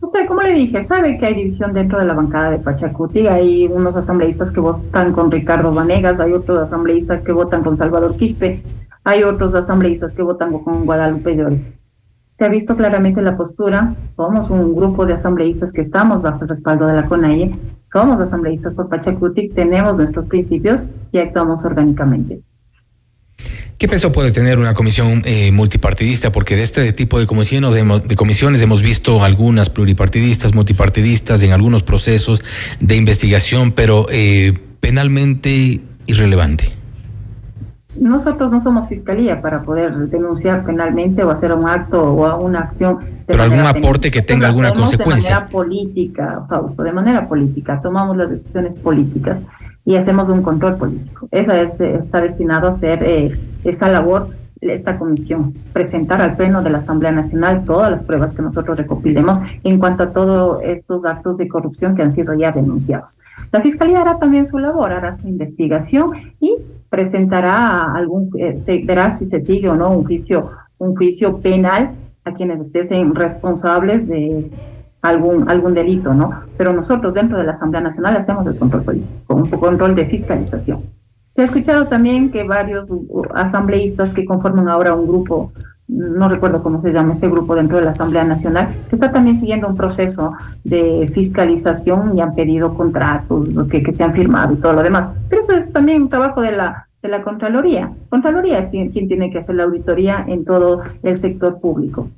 [0.00, 3.26] Usted, como le dije, sabe que hay división dentro de la bancada de Pachacuti.
[3.26, 8.16] Hay unos asambleístas que votan con Ricardo Vanegas, hay otros asambleístas que votan con Salvador
[8.16, 8.62] Quispe,
[9.04, 11.74] hay otros asambleístas que votan con Guadalupe Llori.
[12.30, 13.96] se ha visto claramente la postura.
[14.06, 18.74] Somos un grupo de asambleístas que estamos bajo el respaldo de la CONAIE, somos asambleístas
[18.74, 22.40] por Pachacutic, tenemos nuestros principios y actuamos orgánicamente.
[23.78, 26.32] ¿Qué peso puede tener una comisión eh, multipartidista?
[26.32, 31.84] Porque de este tipo de comisiones, de, comisiones hemos visto algunas pluripartidistas, multipartidistas en algunos
[31.84, 32.42] procesos
[32.80, 36.70] de investigación, pero eh, penalmente irrelevante.
[38.00, 42.98] Nosotros no somos fiscalía para poder denunciar penalmente o hacer un acto o una acción.
[43.26, 45.30] Pero algún aporte que tenga alguna consecuencia.
[45.30, 47.80] De manera política, Fausto, de manera política.
[47.80, 49.40] Tomamos las decisiones políticas
[49.88, 51.28] y hacemos un control político.
[51.30, 53.30] Esa es, está destinado a ser eh,
[53.64, 54.28] esa labor
[54.60, 59.40] esta comisión, presentar al Pleno de la Asamblea Nacional todas las pruebas que nosotros recopilemos
[59.64, 63.18] en cuanto a todos estos actos de corrupción que han sido ya denunciados.
[63.50, 66.56] La Fiscalía hará también su labor, hará su investigación y
[66.90, 71.92] presentará algún, eh, se verá si se sigue o no un juicio, un juicio penal
[72.24, 74.50] a quienes estén responsables de
[75.02, 76.42] algún, algún delito, ¿no?
[76.56, 80.82] Pero nosotros dentro de la Asamblea Nacional hacemos el control político, un control de fiscalización.
[81.30, 82.86] Se ha escuchado también que varios
[83.34, 85.52] asambleístas que conforman ahora un grupo,
[85.86, 89.36] no recuerdo cómo se llama este grupo dentro de la Asamblea Nacional, que está también
[89.36, 90.32] siguiendo un proceso
[90.64, 95.08] de fiscalización y han pedido contratos que, que se han firmado y todo lo demás.
[95.28, 97.92] Pero eso es también un trabajo de la, de la Contraloría.
[98.08, 102.08] Contraloría es quien tiene que hacer la auditoría en todo el sector público.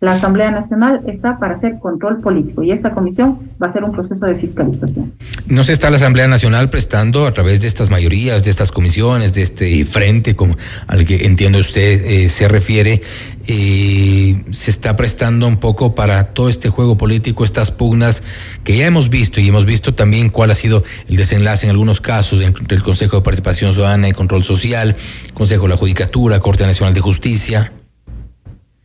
[0.00, 3.92] La Asamblea Nacional está para hacer control político y esta comisión va a ser un
[3.92, 5.14] proceso de fiscalización.
[5.46, 9.32] ¿No se está la Asamblea Nacional prestando a través de estas mayorías, de estas comisiones,
[9.32, 10.56] de este frente como
[10.88, 13.00] al que entiendo usted eh, se refiere?
[13.46, 18.22] Eh, se está prestando un poco para todo este juego político, estas pugnas
[18.62, 22.02] que ya hemos visto y hemos visto también cuál ha sido el desenlace en algunos
[22.02, 24.96] casos entre el Consejo de Participación Ciudadana y Control Social,
[25.34, 27.72] Consejo de la Judicatura, Corte Nacional de Justicia.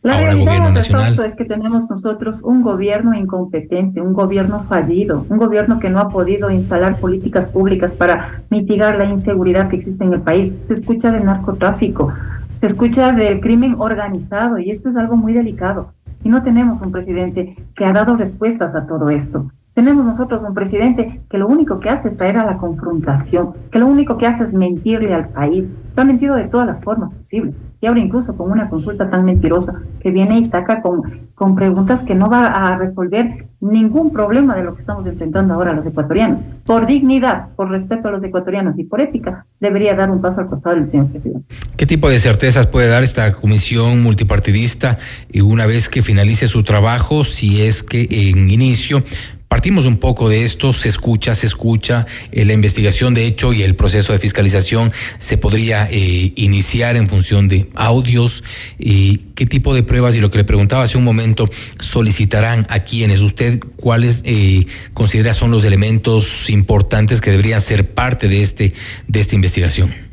[0.02, 1.20] La realidad nacional.
[1.26, 6.08] es que tenemos nosotros un gobierno incompetente, un gobierno fallido, un gobierno que no ha
[6.08, 10.54] podido instalar políticas públicas para mitigar la inseguridad que existe en el país.
[10.62, 12.14] Se escucha del narcotráfico,
[12.54, 15.92] se escucha del crimen organizado y esto es algo muy delicado.
[16.24, 19.50] Y no tenemos un presidente que ha dado respuestas a todo esto.
[19.80, 23.78] Tenemos nosotros un presidente que lo único que hace es traer a la confrontación, que
[23.78, 25.72] lo único que hace es mentirle al país.
[25.96, 27.58] Lo ha mentido de todas las formas posibles.
[27.80, 32.04] Y ahora incluso con una consulta tan mentirosa que viene y saca con, con preguntas
[32.04, 36.44] que no va a resolver ningún problema de lo que estamos enfrentando ahora los ecuatorianos.
[36.66, 40.48] Por dignidad, por respeto a los ecuatorianos y por ética, debería dar un paso al
[40.48, 41.46] costado del señor presidente.
[41.78, 44.98] ¿Qué tipo de certezas puede dar esta comisión multipartidista
[45.42, 49.02] una vez que finalice su trabajo, si es que en inicio
[49.50, 53.64] Partimos un poco de esto, se escucha, se escucha, eh, la investigación de hecho y
[53.64, 58.44] el proceso de fiscalización se podría eh, iniciar en función de audios,
[58.78, 62.84] y qué tipo de pruebas, y lo que le preguntaba hace un momento, solicitarán a
[62.84, 68.72] quienes usted, cuáles eh, considera son los elementos importantes que deberían ser parte de, este,
[69.08, 70.09] de esta investigación.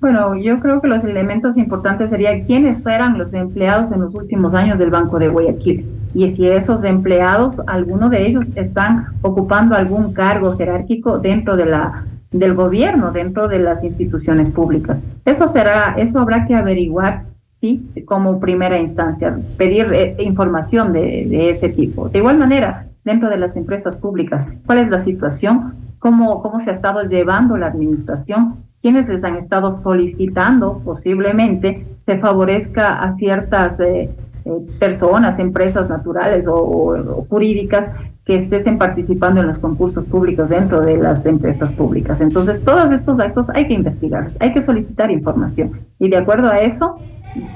[0.00, 4.54] Bueno, yo creo que los elementos importantes serían quiénes eran los empleados en los últimos
[4.54, 10.12] años del Banco de Guayaquil y si esos empleados, algunos de ellos están ocupando algún
[10.12, 15.02] cargo jerárquico dentro de la del gobierno, dentro de las instituciones públicas.
[15.24, 21.50] Eso será, eso habrá que averiguar, sí, como primera instancia, pedir eh, información de, de,
[21.50, 22.10] ese tipo.
[22.10, 25.74] De igual manera, dentro de las empresas públicas, ¿cuál es la situación?
[25.98, 28.56] ¿Cómo, cómo se ha estado llevando la administración?
[28.80, 34.10] ¿Quiénes les han estado solicitando posiblemente se favorezca a ciertas eh,
[34.44, 37.90] eh, personas, empresas naturales o, jurídicas
[38.24, 42.20] que estén participando en los concursos públicos dentro de las empresas públicas.
[42.20, 46.60] Entonces, todos estos actos hay que investigarlos, hay que solicitar información y de acuerdo a
[46.60, 46.98] eso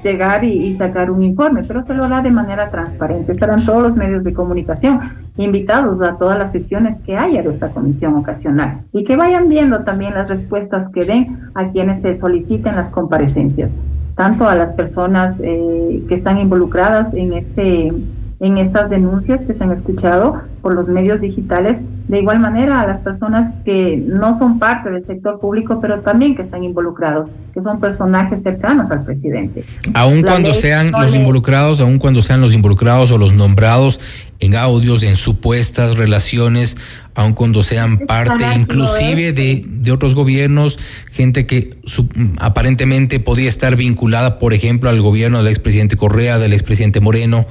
[0.02, 3.32] llegar y, sacar un informe, pero se lo hará de manera transparente.
[3.32, 5.00] Estarán todos los medios de comunicación
[5.36, 9.84] invitados a todas las sesiones que haya de esta comisión ocasional y que vayan viendo
[9.84, 13.72] también las respuestas que den a quienes se soliciten las comparecencias
[14.14, 17.92] tanto a las personas eh, que están involucradas en este
[18.42, 22.86] en estas denuncias que se han escuchado por los medios digitales, de igual manera a
[22.88, 27.62] las personas que no son parte del sector público, pero también que están involucrados, que
[27.62, 29.64] son personajes cercanos al presidente.
[29.94, 34.00] Aun cuando sean los involucrados, aun cuando sean los involucrados o los nombrados
[34.40, 36.76] en audios, en supuestas relaciones,
[37.14, 40.80] aun cuando sean parte inclusive de, de, otros gobiernos,
[41.12, 41.76] gente que
[42.40, 47.46] aparentemente podía estar vinculada, por ejemplo, al gobierno del expresidente Correa, del expresidente Moreno,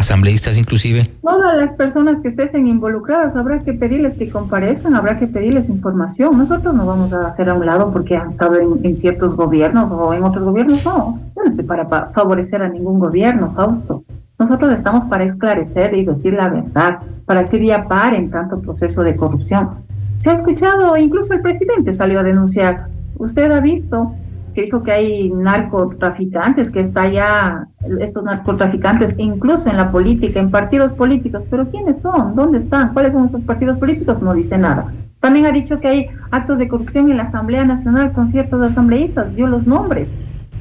[0.00, 1.06] asambleístas inclusive?
[1.22, 6.36] Todas las personas que estén involucradas habrá que pedirles que comparezcan, habrá que pedirles información.
[6.36, 10.12] Nosotros no vamos a hacer a un lado porque han estado en, ciertos gobiernos o
[10.12, 11.20] en otros gobiernos, no.
[11.44, 14.02] estoy para pa- favorecer a ningún gobierno, Fausto.
[14.38, 19.14] Nosotros estamos para esclarecer y decir la verdad, para decir ya paren tanto proceso de
[19.14, 19.68] corrupción.
[20.16, 22.88] Se ha escuchado, incluso el presidente salió a denunciar.
[23.18, 24.12] Usted ha visto
[24.60, 27.66] que dijo que hay narcotraficantes, que está ya
[27.98, 31.44] estos narcotraficantes incluso en la política, en partidos políticos.
[31.50, 32.34] Pero ¿quiénes son?
[32.36, 32.92] ¿Dónde están?
[32.92, 34.20] ¿Cuáles son esos partidos políticos?
[34.20, 34.92] No dice nada.
[35.20, 39.34] También ha dicho que hay actos de corrupción en la Asamblea Nacional con ciertos asambleístas,
[39.34, 40.12] dio los nombres,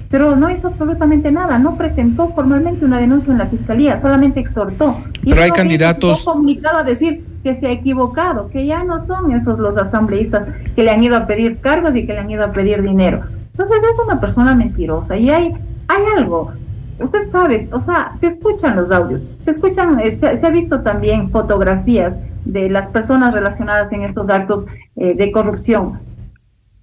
[0.09, 4.97] pero no hizo absolutamente nada, no presentó formalmente una denuncia en la Fiscalía, solamente exhortó.
[5.23, 8.99] Y Pero hay candidatos- fue comunicado a decir que se ha equivocado, que ya no
[8.99, 10.45] son esos los asambleístas
[10.75, 13.23] que le han ido a pedir cargos y que le han ido a pedir dinero.
[13.60, 15.53] Entonces es una persona mentirosa y hay,
[15.89, 16.53] hay algo.
[16.97, 20.82] Usted sabe, o sea, se escuchan los audios, se escuchan, eh, se, se ha visto
[20.82, 25.99] también fotografías de las personas relacionadas en estos actos eh, de corrupción.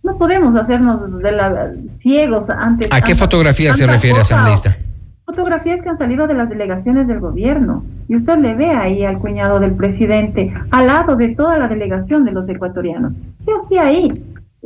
[0.02, 2.86] No podemos hacernos de la, ciegos ante.
[2.90, 4.76] ¿A qué tanta- fotografía se refiere, asambleísta?
[5.24, 7.84] Fotografías que han salido de las delegaciones del gobierno.
[8.08, 12.24] Y usted le ve ahí al cuñado del presidente, al lado de toda la delegación
[12.24, 13.18] de los ecuatorianos.
[13.44, 14.12] ¿Qué hacía ahí?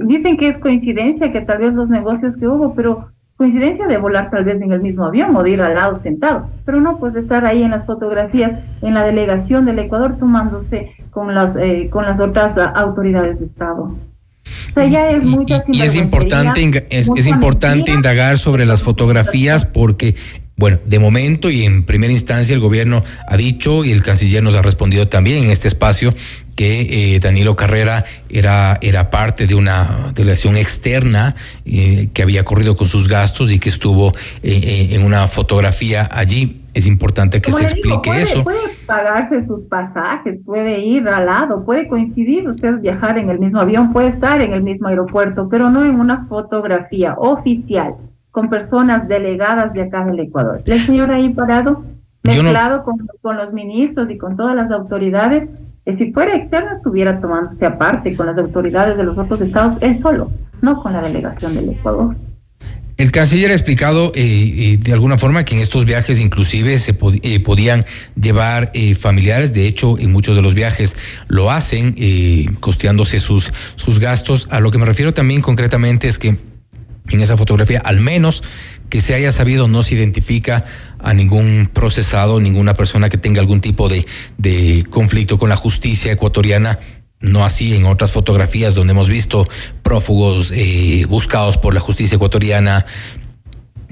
[0.00, 4.30] Dicen que es coincidencia que tal vez los negocios que hubo, pero coincidencia de volar
[4.30, 7.14] tal vez en el mismo avión o de ir al lado sentado, pero no pues
[7.14, 11.88] de estar ahí en las fotografías en la delegación del Ecuador tomándose con las eh,
[11.90, 13.94] con las otras ah, autoridades de Estado.
[14.68, 19.64] O sea, ya es mucha Y es sinvergüencería, importante, es, importante indagar sobre las fotografías
[19.64, 20.16] porque,
[20.60, 24.54] bueno, de momento y en primera instancia el gobierno ha dicho y el canciller nos
[24.54, 26.12] ha respondido también en este espacio
[26.54, 31.34] que eh, Danilo Carrera era, era parte de una delegación externa
[31.64, 36.60] eh, que había corrido con sus gastos y que estuvo eh, en una fotografía allí.
[36.74, 38.44] Es importante que Como se digo, explique puede, eso.
[38.44, 43.60] Puede pagarse sus pasajes, puede ir al lado, puede coincidir, usted viajar en el mismo
[43.60, 47.94] avión, puede estar en el mismo aeropuerto, pero no en una fotografía oficial
[48.30, 50.62] con personas delegadas de acá del Ecuador.
[50.66, 51.84] El señor ahí parado,
[52.22, 55.48] Yo no- mezclado con, los, con los ministros y con todas las autoridades,
[55.92, 60.30] si fuera externo estuviera tomándose aparte con las autoridades de los otros estados, él solo,
[60.62, 62.14] no con la delegación del Ecuador.
[62.96, 66.96] El canciller ha explicado eh, eh, de alguna forma que en estos viajes inclusive se
[66.96, 70.94] pod- eh, podían llevar eh, familiares, de hecho en muchos de los viajes
[71.26, 74.48] lo hacen, eh, costeándose sus, sus gastos.
[74.50, 76.36] A lo que me refiero también concretamente es que
[77.16, 78.42] en esa fotografía, al menos
[78.88, 80.64] que se haya sabido, no se identifica
[80.98, 86.78] a ningún procesado, ninguna persona que tenga algún tipo de, conflicto con la justicia ecuatoriana.
[87.20, 89.44] No así en otras fotografías donde hemos visto
[89.82, 92.86] prófugos eh, buscados por la justicia ecuatoriana,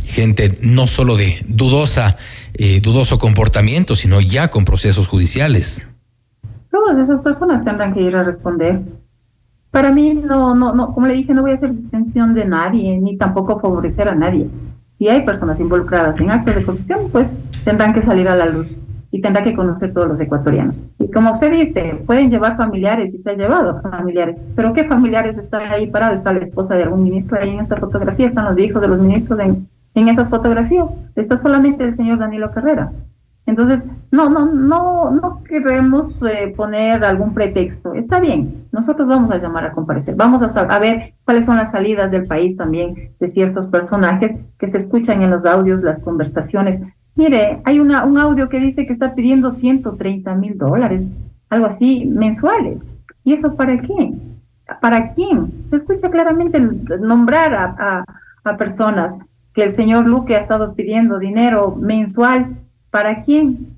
[0.07, 2.17] gente no solo de dudosa,
[2.55, 5.81] eh, dudoso comportamiento, sino ya con procesos judiciales.
[6.71, 8.81] Todas esas personas tendrán que ir a responder.
[9.71, 12.99] Para mí, no, no, no, como le dije, no voy a hacer distinción de nadie,
[12.99, 14.49] ni tampoco favorecer a nadie.
[14.91, 18.81] Si hay personas involucradas en actos de corrupción, pues tendrán que salir a la luz
[19.11, 20.81] y tendrá que conocer todos los ecuatorianos.
[20.99, 25.39] Y como usted dice, pueden llevar familiares y se ha llevado familiares, pero ¿qué familiares
[25.39, 26.19] están ahí parados?
[26.19, 28.99] Está la esposa de algún ministro ahí en esta fotografía, están los hijos de los
[28.99, 32.93] ministros en, en esas fotografías, está solamente el señor Danilo Carrera.
[33.49, 37.95] Entonces, no, no, no, no queremos eh, poner algún pretexto.
[37.95, 41.71] Está bien, nosotros vamos a llamar a comparecer, vamos a, a ver cuáles son las
[41.71, 46.79] salidas del país también de ciertos personajes que se escuchan en los audios, las conversaciones.
[47.15, 52.05] Mire, hay una, un audio que dice que está pidiendo 130 mil dólares, algo así,
[52.05, 52.93] mensuales.
[53.25, 54.13] ¿Y eso para qué?
[54.83, 55.65] ¿Para quién?
[55.65, 56.61] Se escucha claramente
[57.01, 58.05] nombrar a,
[58.45, 59.19] a personas
[59.55, 62.59] que el señor Luque ha estado pidiendo dinero mensual.
[62.99, 63.77] ¿Para quién?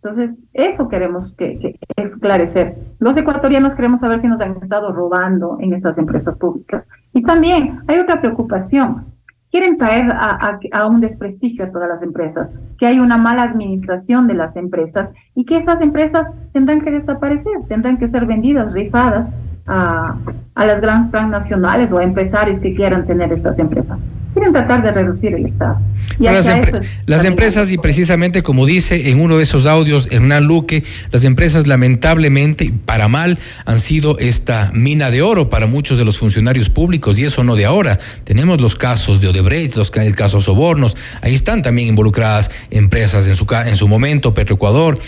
[0.00, 2.76] Entonces, eso queremos que, que esclarecer.
[3.00, 6.88] Los ecuatorianos queremos saber si nos han estado robando en estas empresas públicas.
[7.12, 9.06] Y también hay otra preocupación.
[9.50, 13.42] Quieren traer a, a- a un desprestigio a todas las empresas, que hay una mala
[13.42, 18.74] administración de las empresas y que esas empresas tendrán que desaparecer, tendrán que ser vendidas,
[18.74, 19.28] rifadas
[19.66, 20.16] a,
[20.54, 24.02] a las grandes transnacionales o a empresarios que quieran tener estas empresas.
[24.32, 25.80] Quieren tratar de reducir el Estado.
[26.18, 29.42] Y las, hacia empre- eso es las empresas, y precisamente como dice en uno de
[29.44, 35.48] esos audios Hernán Luque, las empresas lamentablemente, para mal, han sido esta mina de oro
[35.48, 37.98] para muchos de los funcionarios públicos, y eso no de ahora.
[38.24, 43.36] Tenemos los casos de Odebrecht, los, el caso Sobornos, ahí están también involucradas empresas en
[43.36, 44.98] su, en su momento, Petroecuador,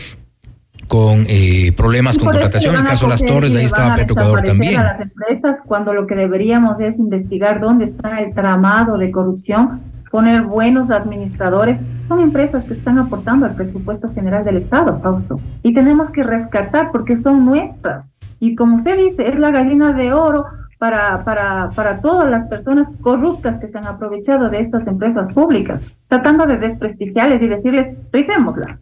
[0.89, 4.74] con eh, problemas con contratación, le el caso de las Torres, ahí estaba Petroecuador desaparecer
[4.74, 4.80] también.
[4.80, 9.82] a las empresas cuando lo que deberíamos es investigar dónde está el tramado de corrupción,
[10.11, 11.80] poner buenos administradores.
[12.07, 15.39] Son empresas que están aportando al presupuesto general del Estado, Fausto.
[15.62, 18.11] Y tenemos que rescatar porque son nuestras.
[18.41, 20.47] Y como usted dice, es la gallina de oro
[20.78, 25.84] para, para, para todas las personas corruptas que se han aprovechado de estas empresas públicas,
[26.07, 28.78] tratando de desprestigiarles y decirles, rifémosla.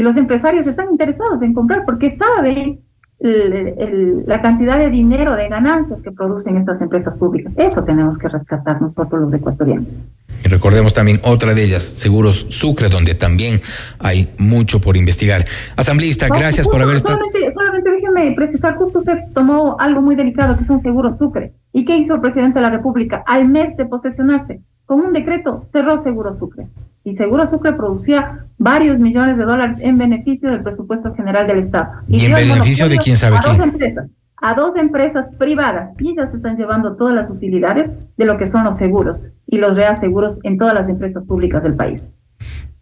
[0.00, 2.80] Y los empresarios están interesados en comprar porque saben
[3.18, 7.52] la cantidad de dinero, de ganancias que producen estas empresas públicas.
[7.54, 10.00] Eso tenemos que rescatar nosotros los ecuatorianos.
[10.42, 13.60] Y recordemos también otra de ellas, Seguros Sucre, donde también
[13.98, 15.44] hay mucho por investigar.
[15.76, 17.18] Asambleísta, gracias por haber estado.
[17.18, 21.52] Solamente, solamente déjeme precisar, justo usted tomó algo muy delicado que son Seguros Sucre.
[21.74, 23.22] ¿Y qué hizo el presidente de la República?
[23.26, 26.66] Al mes de posesionarse, con un decreto, cerró Seguro Sucre
[27.04, 31.92] y Seguro Sucre producía varios millones de dólares en beneficio del presupuesto general del Estado.
[32.08, 33.56] ¿Y, en beneficio de quién sabe a quién?
[33.56, 38.36] Dos empresas, a dos empresas privadas y ellas están llevando todas las utilidades de lo
[38.36, 42.08] que son los seguros y los reaseguros en todas las empresas públicas del país.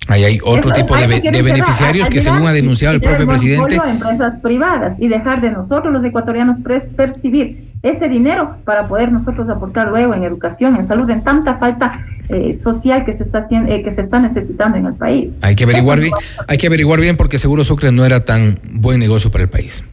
[0.08, 3.78] Ahí hay otro tipo de, de beneficiarios que, según ha denunciado el propio presidente.
[3.78, 6.56] A empresas privadas y dejar de nosotros los ecuatorianos
[6.96, 12.06] percibir ese dinero para poder nosotros aportar luego en educación, en salud, en tanta falta
[12.28, 15.36] eh, social que se está eh, que se está necesitando en el país.
[15.42, 16.12] Hay que averiguar bien,
[16.46, 19.84] hay que averiguar bien porque seguro Sucre no era tan buen negocio para el país.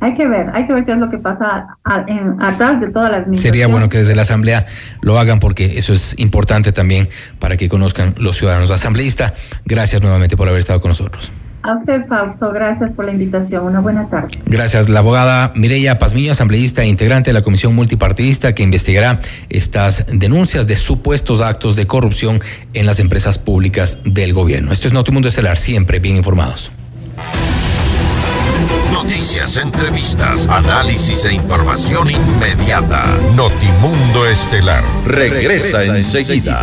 [0.00, 3.10] Hay que ver, hay que ver qué es lo que pasa en, atrás de todas
[3.10, 4.66] las Sería bueno que desde la Asamblea
[5.02, 7.08] lo hagan porque eso es importante también
[7.40, 8.70] para que conozcan los ciudadanos.
[8.70, 11.32] Asambleísta, gracias nuevamente por haber estado con nosotros.
[11.68, 13.62] A usted, Fausto, gracias por la invitación.
[13.66, 14.28] Una buena tarde.
[14.46, 14.88] Gracias.
[14.88, 20.66] La abogada Mireya Pazmiño, asambleísta e integrante de la Comisión Multipartidista que investigará estas denuncias
[20.66, 22.40] de supuestos actos de corrupción
[22.72, 24.72] en las empresas públicas del gobierno.
[24.72, 26.72] Esto es Notimundo Estelar, siempre bien informados.
[28.90, 33.04] Noticias, entrevistas, análisis e información inmediata.
[33.36, 36.62] Notimundo Estelar regresa, enseguida.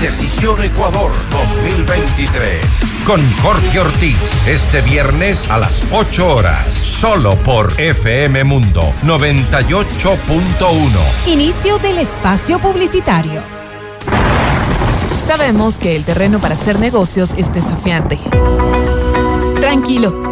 [0.00, 2.64] Decisión Ecuador 2023.
[3.04, 4.16] Con Jorge Ortiz.
[4.48, 6.74] Este viernes a las 8 horas.
[6.74, 11.26] Solo por FM Mundo 98.1.
[11.26, 13.42] Inicio del espacio publicitario.
[15.26, 18.18] Sabemos que el terreno para hacer negocios es desafiante.
[19.60, 20.29] Tranquilo,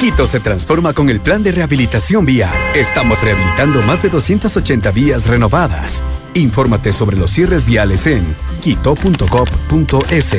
[0.00, 2.54] Quito se transforma con el plan de rehabilitación vial.
[2.74, 6.02] Estamos rehabilitando más de 280 vías renovadas.
[6.32, 10.34] Infórmate sobre los cierres viales en quito.gov.es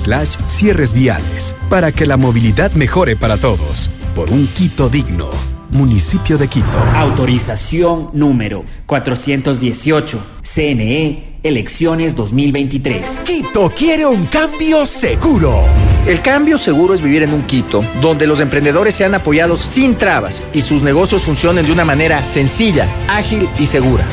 [0.00, 3.90] slash cierres viales para que la movilidad mejore para todos.
[4.14, 5.28] Por un Quito digno.
[5.70, 6.78] Municipio de Quito.
[6.94, 10.20] Autorización número 418.
[10.40, 13.20] CNE Elecciones 2023.
[13.24, 15.64] Quito quiere un cambio seguro.
[16.06, 20.42] El cambio seguro es vivir en un Quito donde los emprendedores sean apoyados sin trabas
[20.52, 24.06] y sus negocios funcionen de una manera sencilla, ágil y segura.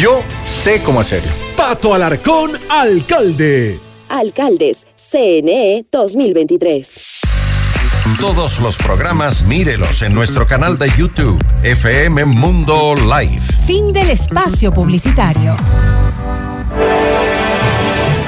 [0.00, 0.22] Yo
[0.62, 1.30] sé cómo hacerlo.
[1.56, 3.78] Pato Alarcón, alcalde.
[4.08, 7.20] Alcaldes, CNE 2023.
[8.20, 13.42] Todos los programas mírelos en nuestro canal de YouTube, FM Mundo Live.
[13.66, 15.56] Fin del espacio publicitario.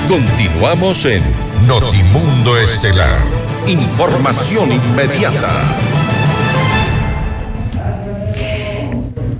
[0.08, 1.20] Continuamos en
[1.66, 3.18] Notimundo Estelar.
[3.66, 5.50] Información inmediata.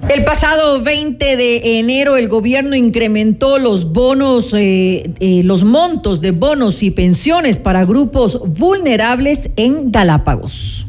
[0.09, 6.33] El pasado 20 de enero el gobierno incrementó los bonos, eh, eh, los montos de
[6.33, 10.89] bonos y pensiones para grupos vulnerables en Galápagos.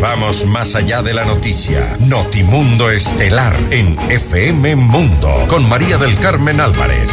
[0.00, 1.96] Vamos más allá de la noticia.
[2.00, 7.10] Notimundo Estelar en FM Mundo con María del Carmen Álvarez.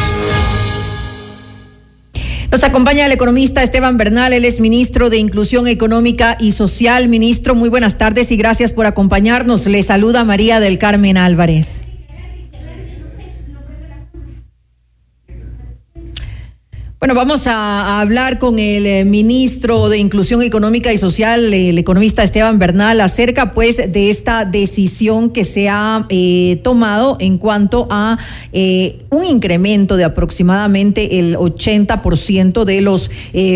[2.51, 7.07] Nos acompaña el economista Esteban Bernal, él es ministro de Inclusión Económica y Social.
[7.07, 9.65] Ministro, muy buenas tardes y gracias por acompañarnos.
[9.65, 11.84] Le saluda María del Carmen Álvarez.
[17.05, 22.23] Bueno, vamos a, hablar con el eh, ministro de Inclusión Económica y Social, el economista
[22.23, 28.17] Esteban Bernal, acerca pues de esta decisión que se ha eh, tomado en cuanto a
[28.53, 33.11] eh, un incremento de aproximadamente el 80% de los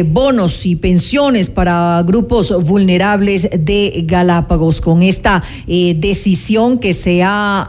[0.05, 4.79] bonos y pensiones para grupos vulnerables de Galápagos.
[4.79, 7.67] Con esta decisión que se ha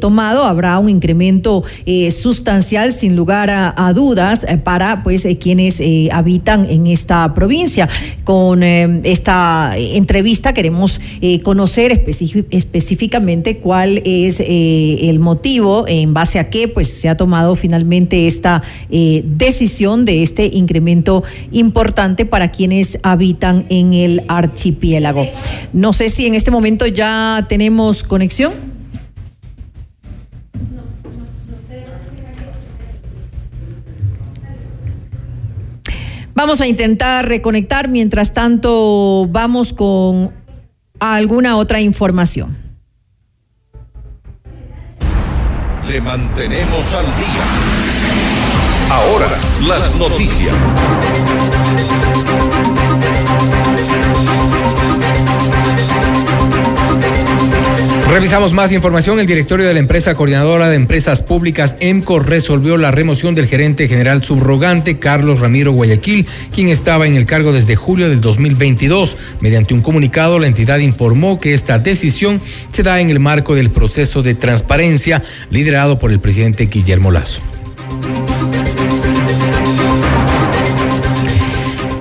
[0.00, 1.62] tomado, habrá un incremento
[2.10, 7.88] sustancial, sin lugar a dudas, para pues pues quienes habitan en esta provincia.
[8.24, 11.00] Con esta entrevista queremos
[11.42, 12.04] conocer
[12.50, 18.62] específicamente cuál es el motivo en base a qué pues se ha tomado finalmente esta
[18.88, 25.26] decisión de este incremento importante para quienes habitan en el archipiélago.
[25.72, 28.79] No sé si en este momento ya tenemos conexión.
[36.34, 40.32] Vamos a intentar reconectar, mientras tanto vamos con
[40.98, 42.56] alguna otra información.
[45.86, 47.44] Le mantenemos al día.
[48.90, 49.28] Ahora,
[49.66, 50.54] las noticias.
[58.10, 59.20] Revisamos más información.
[59.20, 63.86] El directorio de la empresa coordinadora de empresas públicas EMCO resolvió la remoción del gerente
[63.86, 69.16] general subrogante Carlos Ramiro Guayaquil, quien estaba en el cargo desde julio del 2022.
[69.38, 72.42] Mediante un comunicado, la entidad informó que esta decisión
[72.72, 77.40] se da en el marco del proceso de transparencia liderado por el presidente Guillermo Lazo.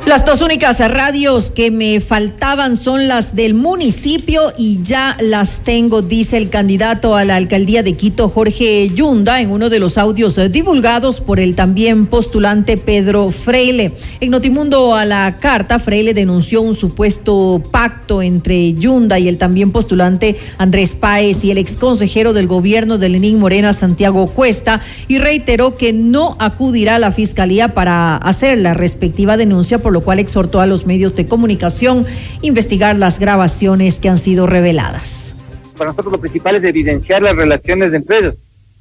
[0.10, 6.02] Las dos únicas radios que me faltaban son las del municipio y ya las tengo,
[6.02, 10.40] dice el candidato a la alcaldía de Quito, Jorge Yunda, en uno de los audios
[10.52, 13.92] divulgados por el también postulante Pedro Freile.
[14.20, 19.72] En Notimundo a la carta, Freile denunció un supuesto pacto entre Yunda y el también
[19.72, 25.20] postulante Andrés Páez y el ex consejero del gobierno de Lenín Morena, Santiago Cuesta, y
[25.20, 30.20] reiteró que no acudirá a la fiscalía para hacer la respectiva denuncia por lo cual
[30.20, 32.06] exhortó a los medios de comunicación
[32.42, 35.36] investigar las grabaciones que han sido reveladas.
[35.78, 38.36] Para nosotros lo principal es evidenciar las relaciones de empresas,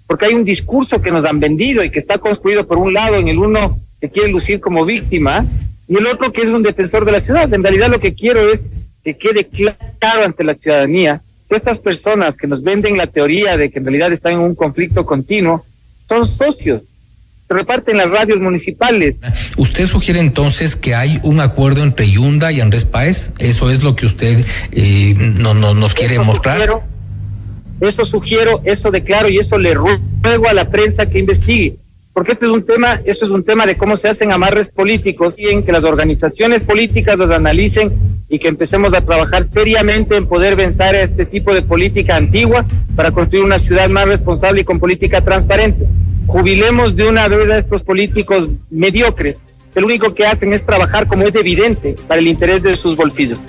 [0.07, 3.17] porque hay un discurso que nos han vendido y que está construido por un lado
[3.17, 5.45] en el uno que quiere lucir como víctima
[5.89, 7.53] y el otro que es un defensor de la ciudad.
[7.53, 8.61] En realidad lo que quiero es
[9.05, 13.71] que quede claro ante la ciudadanía que estas personas que nos venden la teoría de
[13.71, 15.65] que en realidad están en un conflicto continuo
[16.09, 16.83] son socios
[17.49, 19.17] reparten las radios municipales.
[19.57, 23.31] ¿Usted sugiere entonces que hay un acuerdo entre Yunda y Andrés Páez?
[23.39, 26.83] ¿Eso es lo que usted eh, no, nos quiere mostrar?
[27.81, 31.77] eso sugiero, eso declaro y eso le ruego a la prensa que investigue.
[32.13, 35.35] Porque este es un tema, esto es un tema de cómo se hacen amarres políticos
[35.39, 37.93] y en que las organizaciones políticas los analicen
[38.29, 42.67] y que empecemos a trabajar seriamente en poder vencer a este tipo de política antigua
[42.97, 45.87] para construir una ciudad más responsable y con política transparente
[46.29, 49.37] jubilemos de una vez a estos políticos mediocres,
[49.75, 52.95] que lo único que hacen es trabajar como es evidente para el interés de sus
[52.95, 53.41] bolsillos.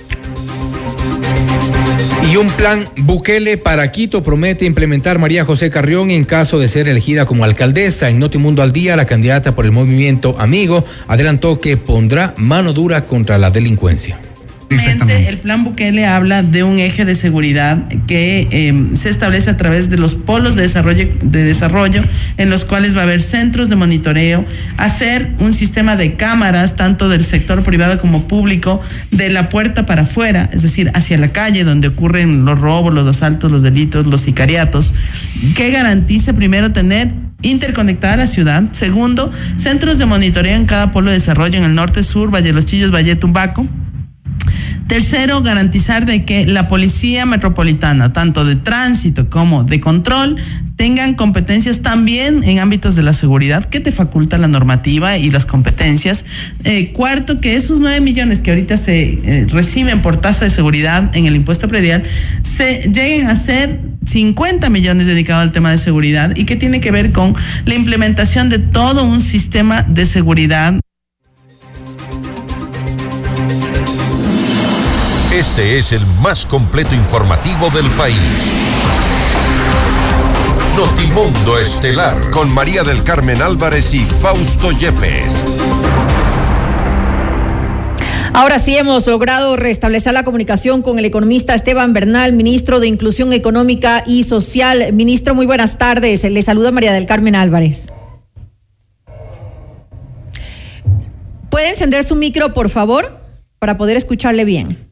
[2.32, 6.88] Y un plan Bukele para Quito promete implementar María José Carrión en caso de ser
[6.88, 8.10] elegida como alcaldesa.
[8.10, 13.08] En Notimundo al Día, la candidata por el movimiento Amigo adelantó que pondrá mano dura
[13.08, 14.20] contra la delincuencia.
[14.70, 19.90] El plan Bukele habla de un eje de seguridad que em, se establece a través
[19.90, 22.04] de los polos de desarrollo, de desarrollo,
[22.38, 24.46] en los cuales va a haber centros de monitoreo,
[24.78, 30.04] hacer un sistema de cámaras, tanto del sector privado como público, de la puerta para
[30.04, 34.22] afuera, es decir, hacia la calle donde ocurren los robos, los asaltos, los delitos, los
[34.22, 34.94] sicariatos,
[35.56, 37.12] que garantice primero tener
[37.42, 38.64] interconectada la ciudad.
[38.72, 42.54] Segundo, centros de monitoreo en cada polo de desarrollo en el norte, sur, Valle de
[42.54, 43.68] los Chillos, Valle Tumbaco
[44.88, 50.38] Tercero, garantizar de que la policía metropolitana, tanto de tránsito como de control,
[50.76, 55.46] tengan competencias también en ámbitos de la seguridad que te faculta la normativa y las
[55.46, 56.24] competencias.
[56.64, 61.16] Eh, cuarto, que esos nueve millones que ahorita se eh, reciben por tasa de seguridad
[61.16, 62.04] en el impuesto predial
[62.42, 66.92] se lleguen a ser 50 millones dedicados al tema de seguridad y que tiene que
[66.92, 67.36] ver con
[67.66, 70.80] la implementación de todo un sistema de seguridad.
[75.40, 78.18] Este es el más completo informativo del país.
[80.76, 85.34] Notimundo Estelar con María del Carmen Álvarez y Fausto Yepes.
[88.34, 93.32] Ahora sí hemos logrado restablecer la comunicación con el economista Esteban Bernal, ministro de Inclusión
[93.32, 94.92] Económica y Social.
[94.92, 96.22] Ministro, muy buenas tardes.
[96.26, 97.88] Le saluda María del Carmen Álvarez.
[101.50, 103.22] ¿Puede encender su micro, por favor,
[103.58, 104.89] para poder escucharle bien?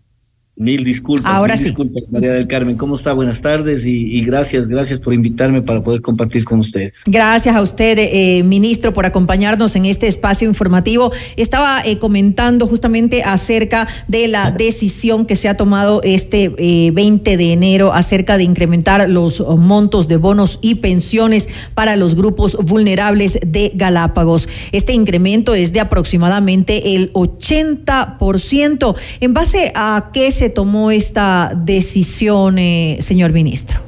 [0.60, 1.32] Mil disculpas.
[1.32, 1.66] Ahora mil sí.
[1.66, 2.78] Disculpas, María del Carmen.
[2.78, 3.14] ¿Cómo está?
[3.14, 7.04] Buenas tardes y, y gracias, gracias por invitarme para poder compartir con ustedes.
[7.06, 11.12] Gracias a usted, eh, ministro, por acompañarnos en este espacio informativo.
[11.36, 17.38] Estaba eh, comentando justamente acerca de la decisión que se ha tomado este eh, 20
[17.38, 23.38] de enero acerca de incrementar los montos de bonos y pensiones para los grupos vulnerables
[23.46, 24.50] de Galápagos.
[24.72, 28.96] Este incremento es de aproximadamente el 80%.
[29.20, 33.80] ¿En base a qué se tomó esta decisión, eh, señor ministro?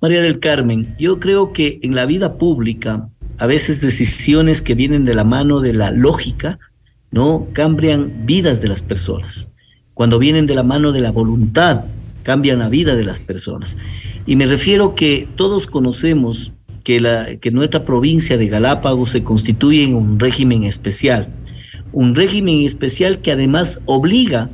[0.00, 5.04] María del Carmen, yo creo que en la vida pública, a veces decisiones que vienen
[5.04, 6.58] de la mano de la lógica,
[7.10, 7.48] ¿no?
[7.52, 9.48] Cambian vidas de las personas.
[9.94, 11.84] Cuando vienen de la mano de la voluntad,
[12.22, 13.76] cambian la vida de las personas.
[14.26, 16.52] Y me refiero que todos conocemos
[16.84, 21.28] que, la, que nuestra provincia de Galápagos se constituye en un régimen especial.
[21.90, 24.48] Un régimen especial que además obliga a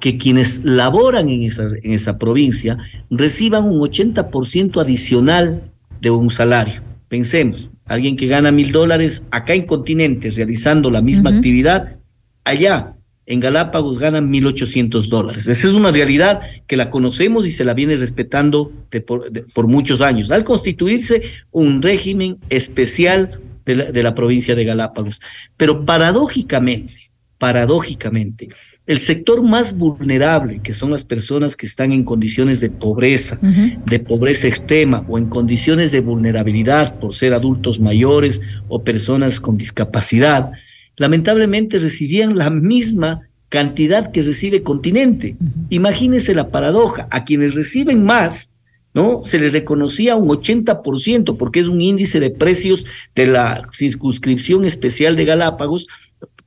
[0.00, 2.76] que quienes laboran en esa, en esa provincia
[3.10, 5.62] reciban un 80% adicional
[6.00, 6.82] de un salario.
[7.08, 11.96] Pensemos, alguien que gana mil dólares acá en continentes realizando la misma actividad,
[12.44, 12.94] allá
[13.26, 15.46] en Galápagos ganan 1.800 dólares.
[15.48, 19.42] Esa es una realidad que la conocemos y se la viene respetando de por, de-
[19.42, 20.30] por muchos años.
[20.30, 25.20] Al constituirse un régimen especial de la, de la provincia de Galápagos.
[25.58, 28.48] Pero paradójicamente, paradójicamente,
[28.88, 34.00] el sector más vulnerable, que son las personas que están en condiciones de pobreza, de
[34.00, 40.52] pobreza extrema o en condiciones de vulnerabilidad por ser adultos mayores o personas con discapacidad,
[40.96, 45.36] lamentablemente recibían la misma cantidad que recibe continente.
[45.68, 48.52] Imagínense la paradoja, a quienes reciben más,
[48.94, 49.20] ¿no?
[49.22, 55.14] Se les reconocía un 80%, porque es un índice de precios de la circunscripción especial
[55.14, 55.88] de Galápagos,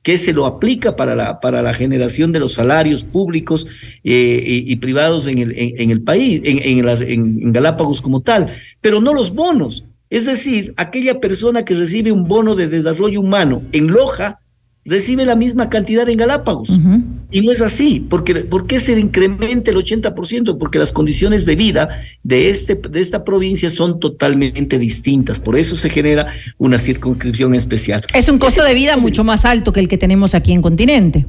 [0.02, 3.66] que se lo aplica para la, para la generación de los salarios públicos
[4.02, 8.48] eh, y, privados en el, en, el país, en- en Galápagos como tal,
[8.80, 9.84] pero no los bonos.
[10.10, 14.40] Es decir, aquella persona que recibe un bono de desarrollo humano en Loja
[14.84, 16.68] recibe la misma cantidad en Galápagos.
[17.30, 18.00] Y no es así.
[18.00, 20.58] Porque, ¿Por qué se incrementa el 80%?
[20.58, 25.40] Porque las condiciones de vida de, este, de esta provincia son totalmente distintas.
[25.40, 26.26] Por eso se genera
[26.58, 28.04] una circunscripción especial.
[28.14, 31.26] Es un costo de vida mucho más alto que el que tenemos aquí en continente.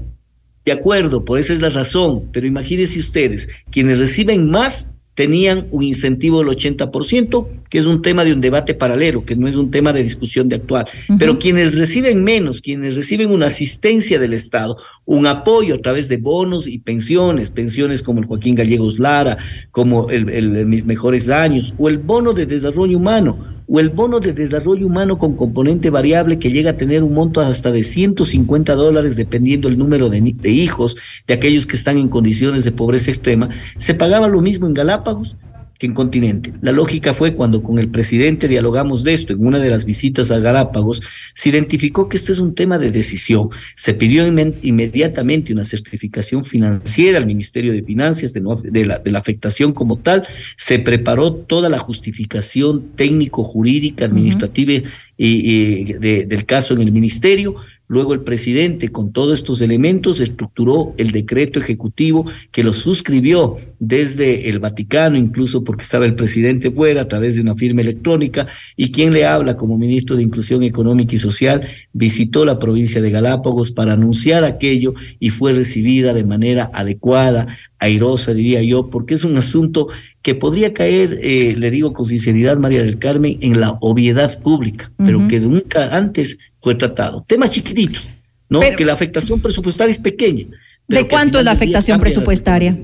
[0.66, 2.30] De acuerdo, por esa es la razón.
[2.32, 8.26] Pero imagínense ustedes, quienes reciben más tenían un incentivo del 80%, que es un tema
[8.26, 10.86] de un debate paralelo, que no es un tema de discusión de actual.
[11.20, 16.18] Pero quienes reciben menos, quienes reciben una asistencia del Estado, un apoyo a través de
[16.18, 19.38] bonos y pensiones, pensiones como el Joaquín Gallegos Lara,
[19.72, 23.38] como el, Mis Mejores Años, o el bono de desarrollo humano,
[23.68, 27.42] o el bono de desarrollo humano con componente variable que llega a tener un monto
[27.42, 30.96] hasta de 150 dólares dependiendo el número de, de hijos
[31.28, 35.36] de aquellos que están en condiciones de pobreza extrema, se pagaba lo mismo en Galápagos
[35.84, 36.54] que en continente.
[36.62, 40.32] La lógica fue cuando con el presidente dialogamos de esto en una de las visitas
[40.32, 41.02] a Galápagos,
[41.36, 43.50] se identificó que esto es un tema de decisión.
[43.76, 44.26] Se pidió
[44.62, 49.74] inmediatamente una certificación financiera al Ministerio de Finanzas de, no- de la, de la afectación
[49.74, 50.26] como tal.
[50.56, 54.84] Se preparó toda la justificación técnico-jurídica, administrativa y,
[55.18, 57.56] y de- del caso en el ministerio.
[57.88, 64.50] Luego el presidente, con todos estos elementos, estructuró el decreto ejecutivo que lo suscribió desde
[64.50, 68.92] el Vaticano, incluso porque estaba el presidente fuera, a través de una firma electrónica, y
[68.92, 73.72] quien le habla como ministro de Inclusión Económica y Social, visitó la provincia de Galápagos
[73.72, 77.48] para anunciar aquello y fue recibida de manera adecuada,
[77.80, 79.90] airosa, diría yo, porque es un asunto
[80.22, 84.90] que podría caer, eh, le digo con sinceridad, María del Carmen, en la obviedad pública,
[84.98, 87.24] pero que nunca antes fue tratado.
[87.28, 88.10] Temas chiquititos,
[88.50, 88.62] ¿no?
[88.62, 90.48] Pero- que la afectación presupuestaria es pequeña.
[90.88, 92.78] ¿De cuánto es la afectación presupuestaria?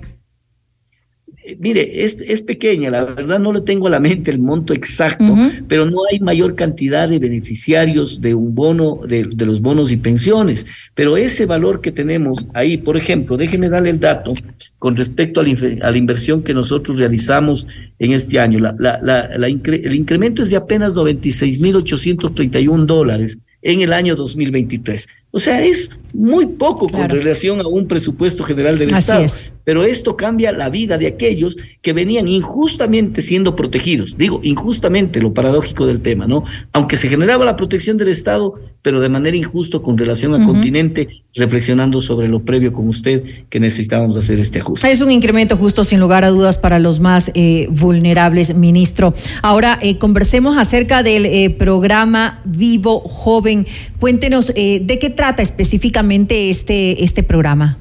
[1.45, 4.73] eh, Mire, es, es pequeña, la verdad no le tengo a la mente el monto
[4.73, 5.35] exacto,
[5.67, 9.97] pero no hay mayor cantidad de beneficiarios de un bono, de, de los bonos y
[9.97, 10.65] pensiones.
[10.93, 14.33] Pero ese valor que tenemos ahí, por ejemplo, déjeme darle el dato
[14.77, 17.65] con respecto a la, infe- a la inversión que nosotros realizamos
[17.97, 18.59] en este año.
[18.59, 24.15] La, la- la- la incre- el incremento es de apenas 96.831 dólares en el año
[24.15, 25.07] 2023.
[25.31, 29.23] O sea, es muy poco con relación a un presupuesto general del Así Estado.
[29.23, 29.51] es.
[29.63, 34.17] Pero esto cambia la vida de aquellos que venían injustamente siendo protegidos.
[34.17, 36.43] Digo, injustamente, lo paradójico del tema, ¿no?
[36.73, 41.23] Aunque se generaba la protección del Estado, pero de manera injusta con relación al continente,
[41.35, 44.89] reflexionando sobre lo previo con usted, que necesitábamos hacer este ajuste.
[44.89, 49.13] Es un incremento justo, sin lugar a dudas, para los más eh, vulnerables, ministro.
[49.43, 53.67] Ahora, eh, conversemos acerca del eh, programa Vivo Joven.
[53.99, 57.77] Cuéntenos, eh, ¿de qué trata específicamente este, este programa?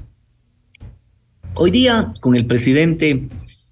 [1.55, 3.28] Hoy día, con el presidente,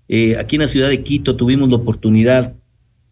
[0.09, 2.55] eh, aquí en la ciudad de Quito tuvimos la oportunidad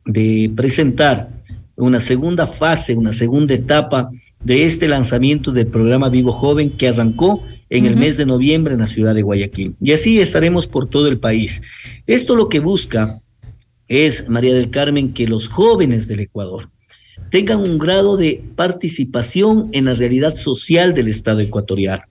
[0.06, 1.28] de presentar
[1.74, 4.12] una segunda fase, una segunda etapa
[4.44, 8.80] de este lanzamiento del programa Vivo Joven que arrancó en el mes de noviembre en
[8.80, 9.74] la ciudad de Guayaquil.
[9.80, 11.62] Y así estaremos por todo el país.
[12.06, 13.20] Esto lo que busca
[13.88, 16.70] es, María del Carmen, que los jóvenes del Ecuador
[17.30, 22.04] tengan un grado de participación en la realidad social del Estado ecuatoriano,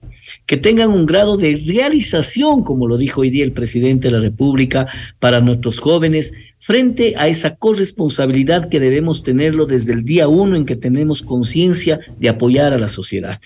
[0.46, 4.20] que tengan un grado de realización, como lo dijo hoy día el presidente de la
[4.20, 4.86] República,
[5.18, 10.64] para nuestros jóvenes, frente a esa corresponsabilidad que debemos tenerlo desde el día uno en
[10.64, 13.40] que tenemos conciencia de apoyar a la sociedad.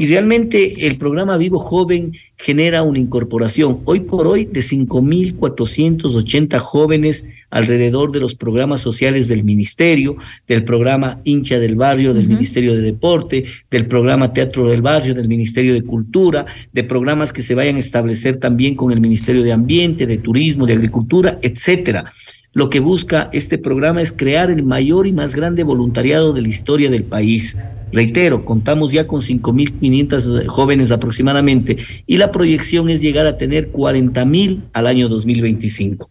[0.00, 7.26] Y realmente el programa Vivo Joven genera una incorporación hoy por hoy de 5.480 jóvenes
[7.50, 10.16] alrededor de los programas sociales del ministerio,
[10.48, 15.28] del programa hincha del barrio del Ministerio de Deporte, del programa Teatro del Barrio del
[15.28, 19.52] Ministerio de Cultura, de programas que se vayan a establecer también con el Ministerio de
[19.52, 22.10] Ambiente, de Turismo, de Agricultura, etcétera.
[22.52, 26.48] Lo que busca este programa es crear el mayor y más grande voluntariado de la
[26.48, 27.56] historia del país
[27.92, 31.76] Reitero, contamos ya con 5.500 jóvenes aproximadamente
[32.06, 36.08] y la proyección es llegar a tener 40.000 al año 2025.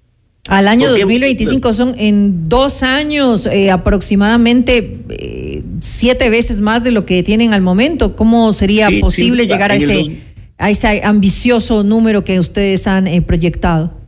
[0.48, 7.06] Al año 2025 son en dos años eh, aproximadamente eh, siete veces más de lo
[7.06, 8.16] que tienen al momento.
[8.16, 10.18] ¿Cómo sería posible llegar a ese,
[10.58, 13.99] a ese ambicioso número que ustedes han eh, proyectado?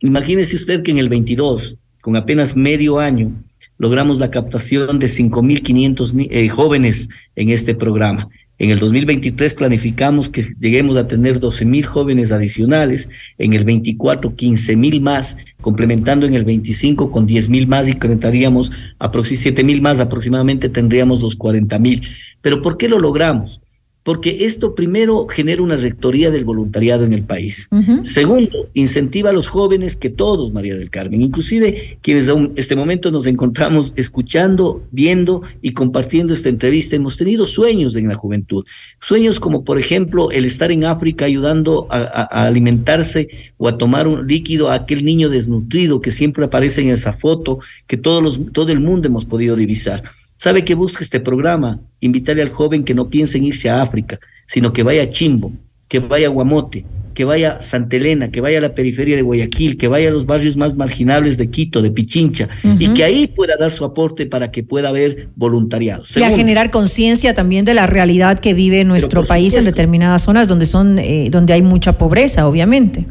[0.00, 3.32] Imagínese usted que en el 22, con apenas medio año,
[3.78, 8.28] logramos la captación de 5.500 eh, jóvenes en este programa.
[8.58, 15.00] En el 2023 planificamos que lleguemos a tener 12.000 jóvenes adicionales, en el 24 15.000
[15.00, 21.20] más, complementando en el 25 con 10.000 más y conectaríamos aproximadamente 7.000 más, aproximadamente tendríamos
[21.20, 22.08] los 40.000.
[22.40, 23.60] Pero ¿por qué lo logramos?
[24.06, 27.68] Porque esto primero genera una rectoría del voluntariado en el país.
[28.04, 33.10] Segundo, incentiva a los jóvenes que todos, María del Carmen, inclusive quienes en este momento
[33.10, 38.64] nos encontramos escuchando, viendo y compartiendo esta entrevista, hemos tenido sueños en la juventud.
[39.00, 43.26] Sueños como, por ejemplo, el estar en África ayudando a, alimentarse
[43.56, 47.58] o a tomar un líquido a aquel niño desnutrido que siempre aparece en esa foto
[47.88, 50.04] que todos los, todo el mundo hemos podido divisar.
[50.36, 51.80] ¿Sabe qué busca este programa?
[52.00, 55.52] Invitarle al joven que no piense en irse a África, sino que vaya a Chimbo,
[55.88, 56.84] que vaya a Guamote,
[57.14, 60.12] que vaya a Santa Elena, que vaya a la periferia de Guayaquil, que vaya a
[60.12, 64.26] los barrios más marginables de Quito, de Pichincha, y que ahí pueda dar su aporte
[64.26, 66.04] para que pueda haber voluntariado.
[66.14, 70.46] y a generar conciencia también de la realidad que vive nuestro país en determinadas zonas
[70.46, 73.06] donde son, eh, donde hay mucha pobreza, obviamente.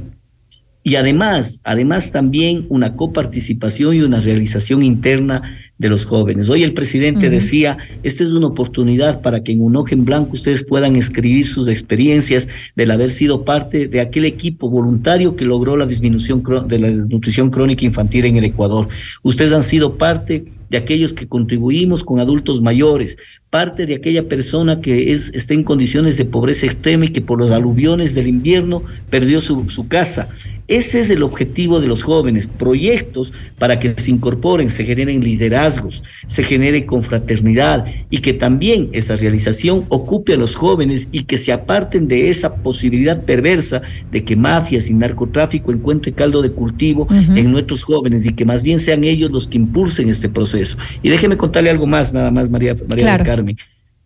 [0.87, 6.47] Y además, además también una coparticipación y una realización interna de los jóvenes.
[6.51, 10.33] Hoy el presidente decía, esta es una oportunidad para que en un ojo en blanco
[10.33, 15.75] ustedes puedan escribir sus experiencias del haber sido parte de aquel equipo voluntario que logró
[15.75, 18.87] la disminución de la desnutrición crónica infantil en el Ecuador.
[19.23, 23.17] Ustedes han sido parte de aquellos que contribuimos con adultos mayores,
[23.49, 27.39] parte de aquella persona que es, está en condiciones de pobreza extrema y que por
[27.39, 30.29] los aluviones del invierno perdió su, su casa.
[30.67, 36.03] Ese es el objetivo de los jóvenes, proyectos para que se incorporen, se generen liderazgos,
[36.25, 41.51] se genere confraternidad y que también esa realización ocupe a los jóvenes y que se
[41.51, 47.51] aparten de esa posibilidad perversa de que mafias y narcotráfico encuentren caldo de cultivo en
[47.51, 50.77] nuestros jóvenes y que más bien sean ellos los que impulsen este proceso.
[51.03, 53.57] Y déjeme contarle algo más, nada más, María, María Carmen.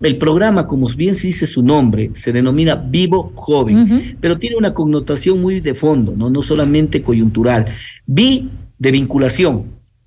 [0.01, 4.73] El programa, como bien se dice su nombre, se denomina Vivo Joven, pero tiene una
[4.73, 6.29] connotación muy de fondo, ¿no?
[6.29, 7.65] no solamente coyuntural.
[8.05, 9.65] Vi de vinculación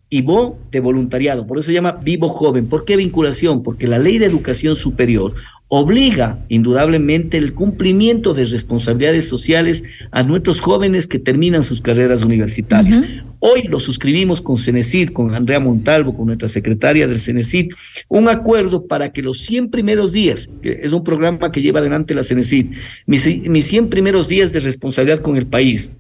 [0.09, 2.69] y vo de voluntariado, por eso se llama Vivo Joven.
[2.69, 3.63] ¿Por qué vinculación?
[3.63, 5.35] Porque la ley de educación superior
[5.75, 13.01] obliga indudablemente el cumplimiento de responsabilidades sociales a nuestros jóvenes que terminan sus carreras universitarias.
[13.39, 17.71] Hoy lo suscribimos con Cenecid, con Andrea Montalvo, con nuestra secretaria del Cenecid,
[18.09, 22.15] un acuerdo para que los 100 primeros días, que es un programa que lleva adelante
[22.15, 22.67] la Cenecid,
[23.07, 25.91] mis, mis 100 primeros días de responsabilidad con el país,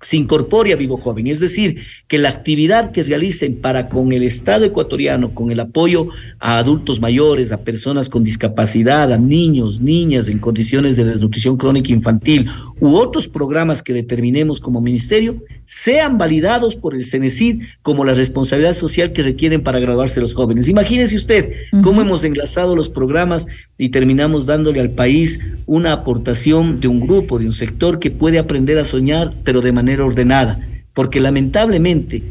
[0.00, 4.22] se incorpore a Vivo Joven, es decir, que la actividad que realicen para con el
[4.22, 10.28] Estado ecuatoriano, con el apoyo a adultos mayores, a personas con discapacidad, a niños, niñas
[10.28, 12.48] en condiciones de desnutrición crónica infantil
[12.80, 18.74] u otros programas que determinemos como ministerio, sean validados por el CENESID como la responsabilidad
[18.74, 20.68] social que requieren para graduarse los jóvenes.
[20.68, 26.88] Imagínese usted cómo hemos enlazado los programas y terminamos dándole al país una aportación de
[26.88, 30.60] un grupo, de un sector que puede aprender a soñar, pero de manera ordenada,
[30.94, 32.22] porque lamentablemente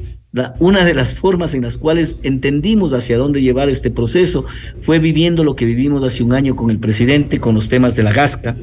[0.60, 4.46] una de las formas en las cuales entendimos hacia dónde llevar este proceso
[4.82, 8.04] fue viviendo lo que vivimos hace un año con el presidente, con los temas de
[8.04, 8.56] la gasca,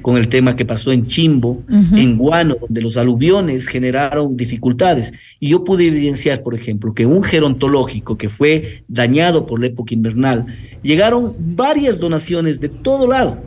[0.00, 5.12] con el tema que pasó en Chimbo, en Guano, donde los aluviones generaron dificultades.
[5.38, 9.94] Y yo pude evidenciar, por ejemplo, que un gerontológico que fue dañado por la época
[9.94, 10.46] invernal,
[10.82, 13.38] llegaron varias donaciones de todo lado.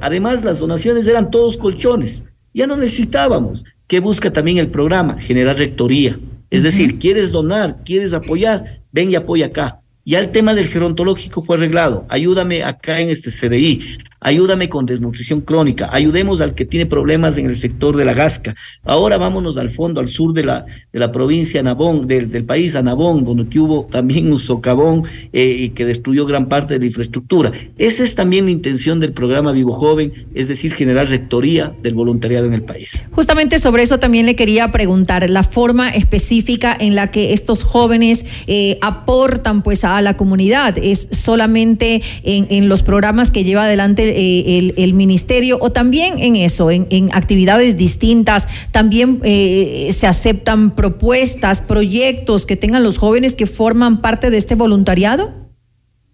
[0.00, 2.24] Además, las donaciones eran todos colchones.
[2.52, 3.64] Ya no necesitábamos.
[3.90, 5.20] ¿Qué busca también el programa?
[5.20, 6.16] Generar rectoría.
[6.48, 9.80] Es decir, quieres donar, quieres apoyar, ven y apoya acá.
[10.04, 12.06] Ya el tema del gerontológico fue arreglado.
[12.08, 17.46] Ayúdame acá en este CDI ayúdame con desnutrición crónica, ayudemos al que tiene problemas en
[17.46, 18.54] el sector de la gasca.
[18.84, 23.24] Ahora vámonos al fondo, al sur de la, de la provincia Nabón, del, país Anabón,
[23.24, 27.52] donde hubo también un socavón eh, que destruyó gran parte de la infraestructura.
[27.78, 32.46] Esa es también la intención del programa Vivo Joven, es decir, generar rectoría del voluntariado
[32.46, 33.06] en el país.
[33.12, 38.24] Justamente sobre eso también le quería preguntar, la forma específica en la que estos jóvenes
[38.46, 44.09] eh, aportan pues a la comunidad, ¿es solamente en, en los programas que lleva adelante
[44.10, 51.60] eh, el, ministerio o también en eso, en, actividades distintas, también eh, se aceptan propuestas,
[51.60, 55.49] proyectos que tengan los jóvenes que forman parte de este voluntariado?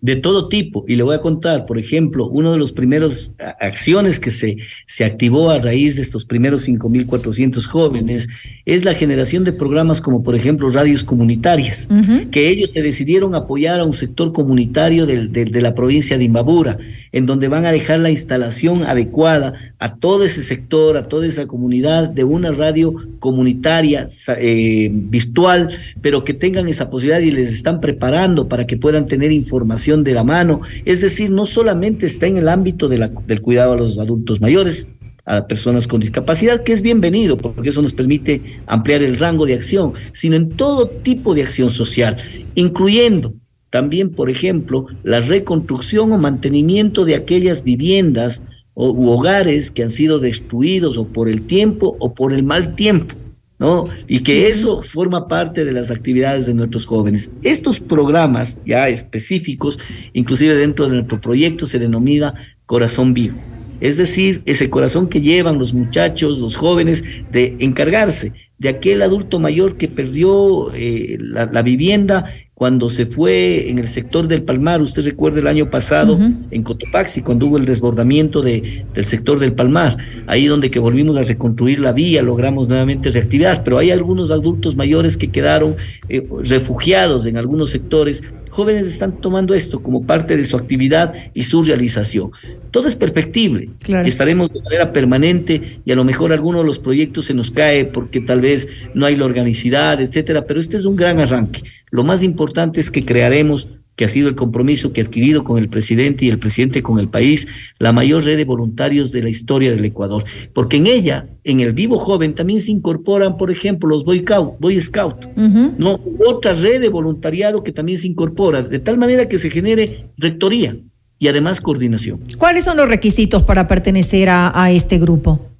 [0.07, 0.85] De todo tipo.
[0.87, 5.05] Y le voy a contar, por ejemplo, uno de los primeros acciones que se, se
[5.05, 8.29] activó a raíz de estos primeros 5.400 jóvenes
[8.67, 11.89] es la generación de programas como, por ejemplo, radios comunitarias,
[12.31, 16.79] que ellos se decidieron apoyar a un sector comunitario de, de, la provincia de Imbabura,
[17.11, 21.49] en donde van a dejar la instalación adecuada a todo ese sector, a toda esa
[21.49, 24.07] comunidad de una radio comunitaria
[24.39, 29.33] eh, virtual, pero que tengan esa posibilidad y les están preparando para que puedan tener
[29.33, 30.61] información de la mano.
[30.85, 34.41] Es decir, no solamente está en el ámbito de la, del cuidado a los adultos
[34.41, 34.89] mayores,
[35.25, 39.55] a personas con discapacidad, que es bienvenido, porque eso nos permite ampliar el rango de
[39.55, 42.17] acción, sino en todo tipo de acción social,
[42.55, 43.35] incluyendo
[43.71, 48.43] también, por ejemplo, la reconstrucción o mantenimiento de aquellas viviendas
[48.75, 52.77] o, u hogares que han sido destruidos o por el tiempo o por el mal
[52.77, 53.17] tiempo.
[53.59, 53.85] ¿No?
[54.07, 57.31] Y que eso forma parte de las actividades de nuestros jóvenes.
[57.43, 59.79] Estos programas ya específicos,
[60.13, 62.35] inclusive dentro de nuestro proyecto, se denomina
[62.67, 63.39] Corazón Vivo.
[63.81, 69.39] Es decir, ese corazón que llevan los muchachos, los jóvenes, de encargarse de aquel adulto
[69.39, 75.05] mayor que perdió eh, la, vivienda cuando se fue en el sector del Palmar, usted
[75.05, 76.19] recuerda el año pasado
[76.51, 81.19] en Cotopaxi, cuando hubo el desbordamiento de, del sector del Palmar, ahí donde que volvimos
[81.19, 85.77] a reconstruir la vía, logramos nuevamente reactivar, pero hay algunos adultos mayores que quedaron
[86.09, 88.23] eh, refugiados en algunos sectores
[88.57, 92.31] jóvenes están tomando esto como parte de su actividad y su realización.
[92.71, 93.69] Todo es perfectible.
[94.07, 97.85] Estaremos de manera permanente y a lo mejor alguno de los proyectos se nos cae
[97.85, 101.65] porque tal vez no hay la organicidad, etcétera, pero este es un gran arranque.
[101.91, 105.59] Lo más importante es que crearemos que ha sido el compromiso que ha adquirido con
[105.59, 109.31] el presidente y el presidente con el país, la mayor red de voluntarios de la
[109.31, 110.25] historia del Ecuador.
[110.53, 114.61] Porque en ella, en el Vivo Joven, también se incorporan, por ejemplo, los Boy, Scout,
[114.61, 115.99] Boy Scout, ¿no?
[116.27, 120.77] Otra red de voluntariado que también se incorpora, de tal manera que se genere rectoría
[121.19, 122.21] y además coordinación.
[122.37, 125.56] ¿Cuáles son los requisitos para pertenecer a este grupo?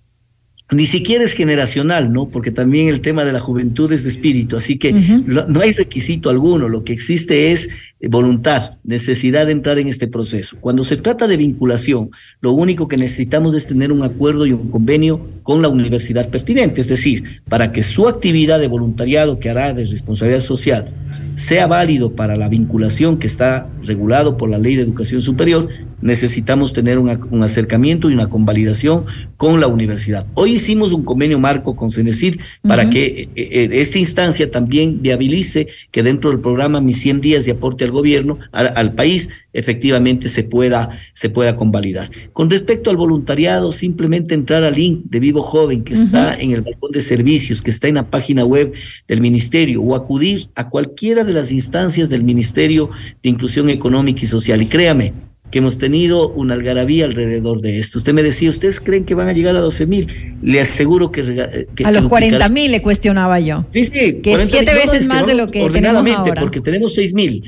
[0.73, 2.29] Ni siquiera es generacional, ¿no?
[2.29, 6.29] Porque también el tema de la juventud es de espíritu, así que no hay requisito
[6.29, 7.69] alguno, lo que existe es
[8.01, 10.57] eh, voluntad, necesidad de entrar en este proceso.
[10.61, 12.11] Cuando se trata de vinculación,
[12.41, 16.81] lo único que necesitamos es tener un acuerdo y un convenio con la universidad pertinente,
[16.81, 20.93] es decir, para que su actividad de voluntariado que hará de responsabilidad social
[21.37, 25.69] sea válido para la vinculación que está regulado por la Ley de Educación Superior,
[26.01, 30.27] necesitamos tener un acercamiento y una convalidación con la universidad.
[30.35, 35.69] Hoy hicimos un convenio marco con CENESID para que eh, eh, esta instancia también viabilice
[35.91, 40.45] que dentro del programa Mis 100 días de aporte al gobierno, al, país, efectivamente se
[40.45, 42.11] pueda, se pueda convalidar.
[42.33, 46.63] Con respecto al voluntariado, simplemente entrar al link de Vivo Joven que está en el
[46.63, 48.73] balcón de servicios, que está en la página web
[49.09, 52.91] del ministerio, o acudir a cualquiera de las instancias del Ministerio
[53.23, 54.63] de Inclusión Económica y Social.
[54.63, 55.13] Y créame,
[55.51, 57.99] que hemos tenido una algarabía alrededor de esto.
[57.99, 60.37] Usted me decía, ¿ustedes creen que van a llegar a 12 mil?
[60.43, 61.67] Le aseguro que...
[61.85, 63.65] A los 40 mil le cuestionaba yo.
[63.73, 64.21] Sí, sí.
[64.23, 66.41] Que es siete veces más de lo que tenemos ahora.
[66.41, 67.45] Porque tenemos 6 mil.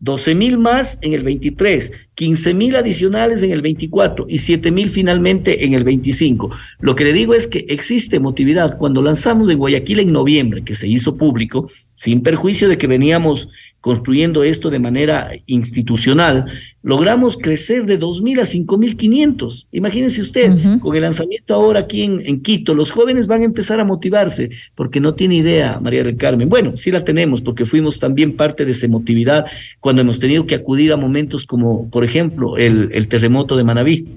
[0.00, 4.90] 12 mil más en el 23, 15 mil adicionales en el 24 y 7 mil
[4.90, 6.50] finalmente en el 25.
[6.80, 8.76] Lo que le digo es que existe motividad.
[8.76, 13.48] Cuando lanzamos en Guayaquil en noviembre, que se hizo público, sin perjuicio de que veníamos
[13.84, 16.46] construyendo esto de manera institucional,
[16.82, 19.66] logramos crecer de 2.000 a 5.500.
[19.72, 23.84] Imagínense usted, con el lanzamiento ahora aquí en, Quito, los jóvenes van a empezar a
[23.84, 26.48] motivarse, porque no tiene idea, María del Carmen.
[26.48, 29.44] Bueno, sí la tenemos, porque fuimos también parte de esa emotividad
[29.80, 34.08] cuando hemos tenido que acudir a momentos como, por ejemplo, el, el terremoto de Manabí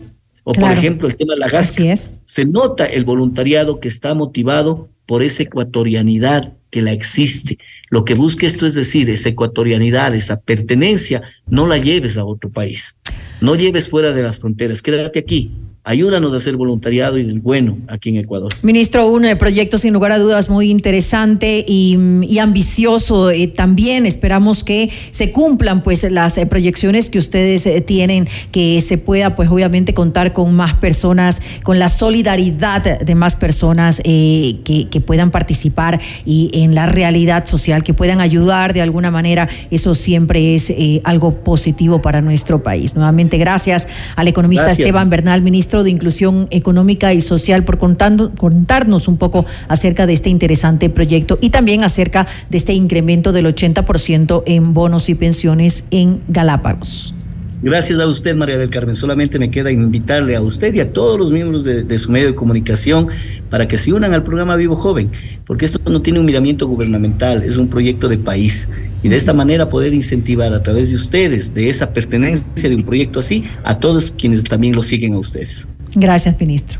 [0.46, 1.78] O por ejemplo, el tema de la gas.
[1.78, 2.14] es.
[2.26, 7.58] Se nota el voluntariado que está motivado por esa ecuatorianidad que la existe.
[7.90, 12.50] Lo que busca esto es decir, esa ecuatorianidad, esa pertenencia, no la lleves a otro
[12.52, 12.96] país.
[13.42, 15.52] No lleves fuera de las fronteras, quédate aquí,
[15.90, 18.52] Ayúdanos a hacer voluntariado y del bueno aquí en Ecuador.
[18.62, 23.32] Ministro, un eh, proyecto sin lugar a dudas muy interesante y, ambicioso.
[23.32, 28.98] Eh, también esperamos que se cumplan pues las eh, proyecciones que ustedes tienen, que se
[28.98, 35.00] pueda pues obviamente contar con más personas, con la solidaridad de más personas que, que,
[35.00, 39.48] puedan participar y en la realidad social, que puedan ayudar de alguna manera.
[39.72, 40.74] Eso siempre es
[41.06, 42.94] algo positivo para nuestro país.
[42.94, 49.08] Nuevamente, gracias al economista Esteban Bernal, ministro de Inclusión Económica y Social, por contando, contarnos
[49.08, 54.44] un poco acerca de este interesante proyecto y también acerca de este incremento del 80%
[54.46, 57.14] en bonos y pensiones en Galápagos.
[57.62, 58.96] Gracias a usted, María del Carmen.
[58.96, 62.36] Solamente me queda invitarle a usted y a todos los miembros de, su medio de
[62.36, 63.08] comunicación
[63.50, 65.10] para que se unan al programa Vivo Joven,
[65.46, 68.70] porque esto no tiene un miramiento gubernamental, es un proyecto de país.
[69.02, 72.84] Y de esta manera poder incentivar a través de ustedes, de esa pertenencia de un
[72.84, 75.68] proyecto así, a todos quienes también lo siguen a ustedes.
[75.96, 76.80] Gracias, ministro.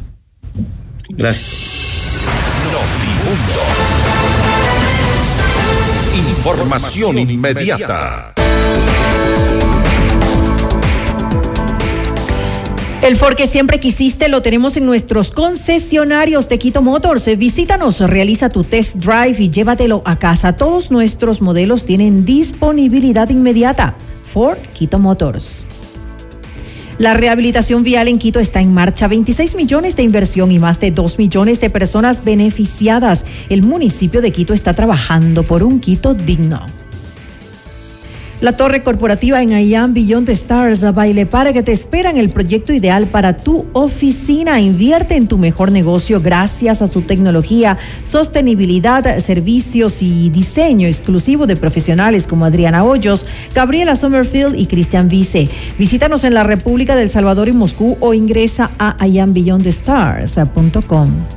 [1.10, 1.88] Gracias.
[6.46, 8.34] Información inmediata.
[13.04, 17.28] El Ford que siempre quisiste lo tenemos en nuestros concesionarios de Quito Motors.
[17.38, 20.56] Visítanos, realiza tu test drive y llévatelo a casa.
[20.56, 23.96] Todos nuestros modelos tienen disponibilidad inmediata.
[24.34, 25.64] Ford Quito Motors.
[26.98, 29.08] La rehabilitación vial en Quito está en marcha.
[29.08, 33.26] 26 millones de inversión y más de 2 millones de personas beneficiadas.
[33.50, 36.66] El municipio de Quito está trabajando por un Quito digno.
[38.40, 42.72] La torre corporativa en Ayan Beyond the Stars, Baile para que te esperan el proyecto
[42.72, 44.62] ideal para tu oficina.
[44.62, 51.56] Invierte en tu mejor negocio gracias a su tecnología, sostenibilidad, servicios y diseño exclusivo de
[51.56, 53.26] profesionales como Adriana Hoyos,
[53.56, 55.50] Gabriela Sommerfield y Cristian Vice.
[55.80, 61.37] Visítanos en la República del Salvador y Moscú o ingresa a ayanbeyondthestars.com.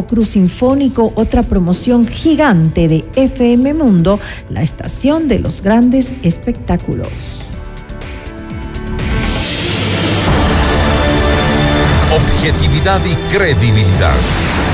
[0.07, 7.09] Cruz Sinfónico, otra promoción gigante de FM Mundo, la estación de los grandes espectáculos.
[12.13, 14.15] Objetividad y credibilidad.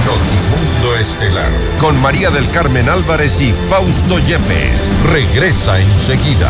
[0.08, 1.52] Notimundo Estelar.
[1.80, 4.82] Con María del Carmen Álvarez y Fausto Yepes.
[5.12, 6.50] Regresa enseguida.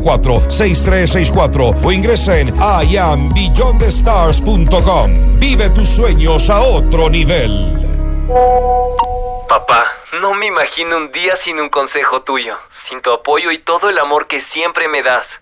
[0.01, 2.53] 6364 o ingresa en
[2.89, 5.39] iambillondestars.com.
[5.39, 7.77] Vive tus sueños a otro nivel.
[9.47, 9.85] Papá,
[10.21, 13.99] no me imagino un día sin un consejo tuyo, sin tu apoyo y todo el
[13.99, 15.41] amor que siempre me das.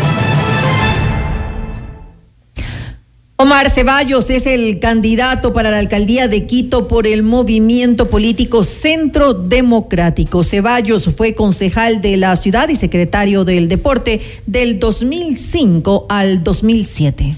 [3.41, 9.33] Omar Ceballos es el candidato para la alcaldía de Quito por el movimiento político Centro
[9.33, 10.43] Democrático.
[10.43, 17.35] Ceballos fue concejal de la ciudad y secretario del deporte del 2005 al 2007.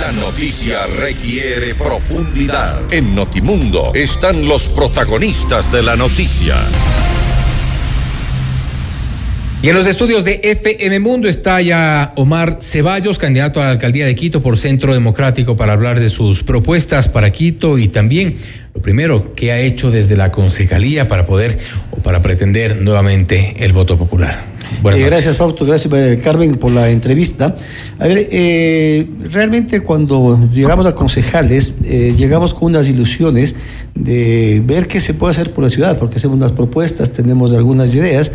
[0.00, 2.90] La noticia requiere profundidad.
[2.90, 6.70] En Notimundo están los protagonistas de la noticia.
[9.62, 14.06] Y en los estudios de FM Mundo está ya Omar Ceballos, candidato a la alcaldía
[14.06, 18.38] de Quito por Centro Democrático, para hablar de sus propuestas para Quito y también
[18.74, 21.58] lo primero, ¿qué ha hecho desde la concejalía para poder
[21.92, 24.46] o para pretender nuevamente el voto popular?
[24.84, 25.64] Eh, gracias, Fausto.
[25.64, 25.92] Gracias,
[26.24, 27.54] Carmen, por la entrevista.
[27.98, 33.54] A ver, eh, realmente cuando llegamos a concejales, eh, llegamos con unas ilusiones
[33.94, 37.94] de ver qué se puede hacer por la ciudad, porque hacemos unas propuestas, tenemos algunas
[37.94, 38.32] ideas.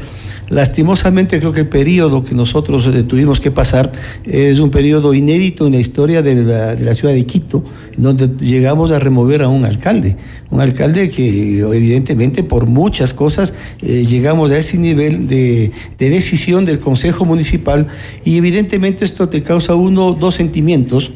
[0.49, 3.91] Lastimosamente creo que el periodo que nosotros tuvimos que pasar
[4.23, 7.63] es un periodo inédito en la historia de la, de la ciudad de Quito,
[7.95, 10.15] en donde llegamos a remover a un alcalde
[10.49, 16.79] un alcalde que evidentemente por muchas cosas eh, llegamos a ese nivel de, decisión del
[16.79, 17.87] Consejo Municipal
[18.23, 21.11] y evidentemente esto te causa uno, dos sentimientos.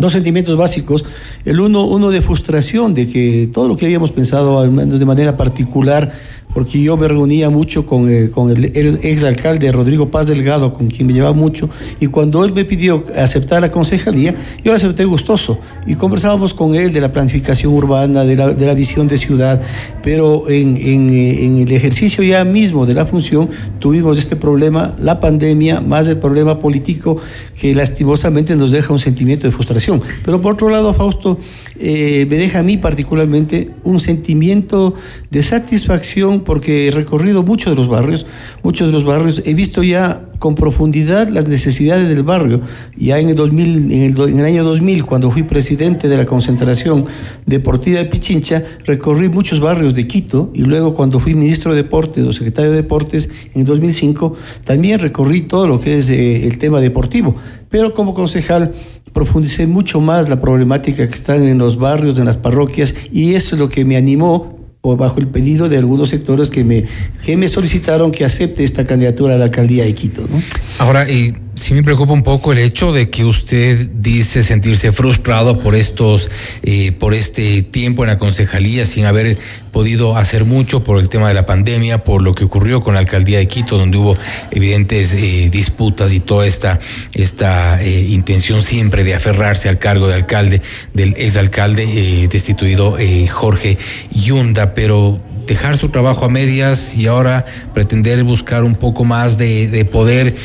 [0.00, 1.04] Dos sentimientos básicos.
[1.44, 5.04] El uno, uno de frustración de que todo lo que habíamos pensado, al menos de
[5.04, 6.12] manera particular,
[6.58, 8.64] porque yo me reunía mucho con, eh, con el,
[9.04, 11.70] exalcalde Rodrigo Paz Delgado, con quien me llevaba mucho,
[12.00, 16.74] y cuando él me pidió aceptar la concejalía, yo la acepté gustoso, y conversábamos con
[16.74, 19.62] él de la planificación urbana, de la, de la visión de ciudad,
[20.02, 23.48] pero en, en, eh, el ejercicio ya mismo de la función
[23.78, 27.18] tuvimos este problema, la pandemia, más el problema político,
[27.54, 30.00] que lastimosamente nos deja un sentimiento de frustración.
[30.24, 31.38] Pero por otro lado, Fausto,
[31.78, 34.94] eh, me deja a mí particularmente un sentimiento
[35.30, 38.24] de satisfacción porque he recorrido muchos de los barrios,
[38.62, 42.62] muchos de los barrios, he visto ya con profundidad las necesidades del barrio.
[42.96, 47.04] Ya en el, 2000, en el, año 2000, cuando fui presidente de la concentración
[47.44, 52.24] deportiva de Pichincha, recorrí muchos barrios de Quito y luego cuando fui ministro de Deportes
[52.24, 54.34] o secretario de Deportes en el 2005,
[54.64, 57.36] también recorrí todo lo que es eh, el tema deportivo.
[57.68, 58.72] Pero como concejal
[59.12, 63.54] profundicé mucho más la problemática que está en los barrios, en las parroquias, y eso
[63.54, 64.57] es lo que me animó
[64.96, 66.84] bajo el pedido de algunos sectores que me,
[67.24, 70.22] que me solicitaron que acepte esta candidatura a la alcaldía de Quito.
[70.22, 70.42] ¿no?
[70.78, 75.58] Ahora, y sí me preocupa un poco el hecho de que usted dice sentirse frustrado
[75.58, 76.30] por estos,
[76.62, 79.38] eh, por este tiempo en la concejalía sin haber
[79.72, 83.00] podido hacer mucho por el tema de la pandemia, por lo que ocurrió con la
[83.00, 84.14] alcaldía de Quito, donde hubo
[84.50, 86.78] evidentes eh, disputas y toda esta,
[87.12, 90.62] esta eh, intención siempre de aferrarse al cargo de alcalde
[90.94, 92.96] del exalcalde destituido
[93.28, 93.78] Jorge
[94.12, 97.44] Yunda, pero dejar su trabajo a medias y ahora
[97.74, 100.36] pretender buscar un poco más de, de poder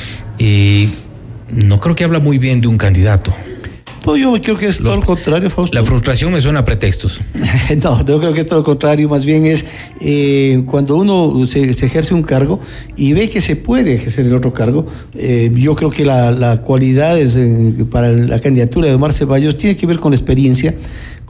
[1.54, 3.34] no creo que habla muy bien de un candidato.
[4.06, 5.74] No, yo creo que es todo lo contrario, Fausto.
[5.74, 7.22] La frustración me suena a pretextos.
[7.84, 9.64] no, yo creo que es todo lo contrario, más bien es
[10.02, 12.60] eh, cuando uno se, ejerce un cargo
[12.98, 16.62] y ve que se puede ejercer el otro cargo, eh, yo creo que la, la
[16.62, 20.76] cualidad es, eh, para la candidatura de Omar Ceballos tiene que ver con la experiencia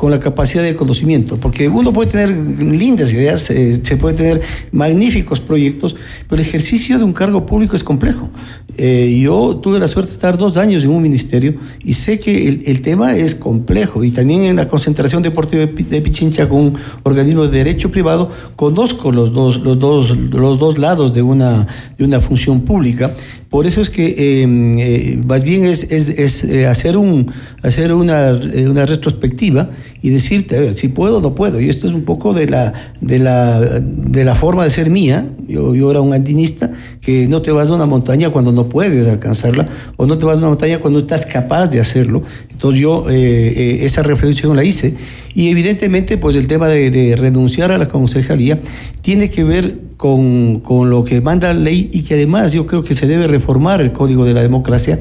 [0.03, 4.41] con la capacidad de conocimiento, porque uno puede tener lindas ideas, eh, se puede tener
[4.73, 5.95] magníficos proyectos,
[6.27, 8.29] pero el ejercicio de un cargo público es complejo.
[8.75, 11.55] Eh, yo tuve la suerte de estar dos años en un ministerio
[11.85, 16.49] y sé que el, tema es complejo y también en la concentración deportiva de Pichincha
[16.49, 16.73] con un
[17.03, 21.65] organismo de derecho privado conozco los dos, los dos, los dos lados de una,
[21.97, 23.13] de una función pública
[23.53, 29.69] por eso es que em, eh, más bien es, eh, hacer, eh, una, retrospectiva
[30.01, 31.61] y decirte, a ver, si puedo o no puedo.
[31.61, 35.27] Y esto es un poco de la forma de ser mía.
[35.47, 39.07] Yo, yo era un andinista que no te vas a una montaña cuando no puedes
[39.07, 39.67] alcanzarla
[39.97, 42.23] o no te vas a una montaña cuando estás capaz de hacerlo.
[42.53, 44.93] Entonces yo esa reflexión la hice.
[45.35, 48.59] Y evidentemente, pues el tema de, renunciar a la concejalía
[49.01, 52.83] tiene que ver con, con, lo que manda la ley y que además yo creo
[52.83, 54.99] que se debe reformar el Código de la Democracia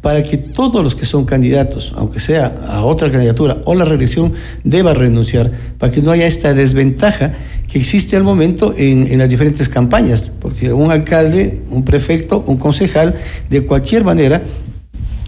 [0.00, 4.32] para que todos los que son candidatos, aunque sea a otra candidatura o la reelección,
[4.64, 7.32] deban renunciar, para que no haya esta desventaja
[7.70, 13.14] que existe al momento en, las diferentes campañas, porque un alcalde, un prefecto, un concejal,
[13.50, 14.42] de cualquier manera,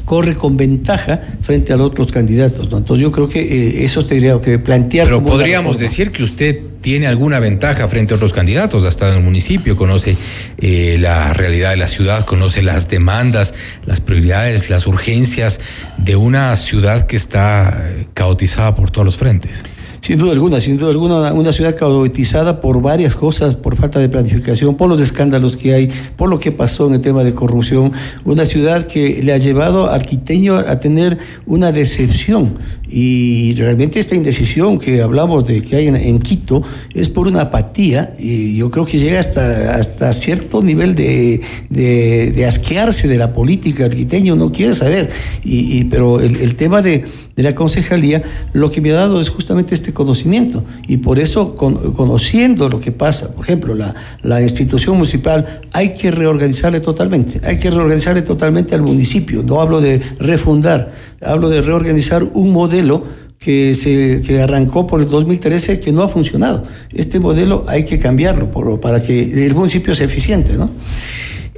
[0.05, 2.69] corre con ventaja frente a los otros candidatos.
[2.73, 5.07] Entonces yo creo que eh, eso tendría que plantear.
[5.07, 9.23] Pero podríamos decir que usted tiene alguna ventaja frente a otros candidatos, hasta en el
[9.23, 10.17] municipio, conoce
[10.59, 13.55] eh, la realidad de la ciudad, conoce las demandas,
[13.87, 15.61] las prioridades, las urgencias
[15.97, 19.63] de una ciudad que está eh, caotizada por todos los frentes.
[20.03, 24.09] Sin duda alguna, sin duda alguna, una ciudad caotizada por varias cosas, por falta de
[24.09, 27.93] planificación, por los escándalos que hay, por lo que pasó en el tema de corrupción.
[28.25, 32.59] Una ciudad que le ha llevado al quiteño a tener una decepción.
[32.89, 38.13] Y realmente esta indecisión que hablamos de que hay en, Quito es por una apatía
[38.19, 43.87] y yo creo que llega hasta, hasta cierto nivel de, de, asquearse de la política.
[43.87, 45.11] El quiteño no quiere saber.
[45.45, 47.05] Y, pero el tema de
[47.37, 48.23] de la concejalía,
[48.53, 50.65] lo que me ha dado es justamente este conocimiento.
[50.87, 56.81] Y por eso, conociendo lo que pasa, por ejemplo, la, institución municipal, hay que reorganizarle
[56.81, 59.43] totalmente, hay que reorganizarle totalmente al municipio.
[59.43, 63.05] No hablo de refundar, hablo de reorganizar un modelo
[63.39, 66.65] que, se, arrancó por el 2013 que no ha funcionado.
[66.93, 68.51] Este modelo hay que cambiarlo
[68.81, 70.71] para que el municipio sea eficiente, ¿no?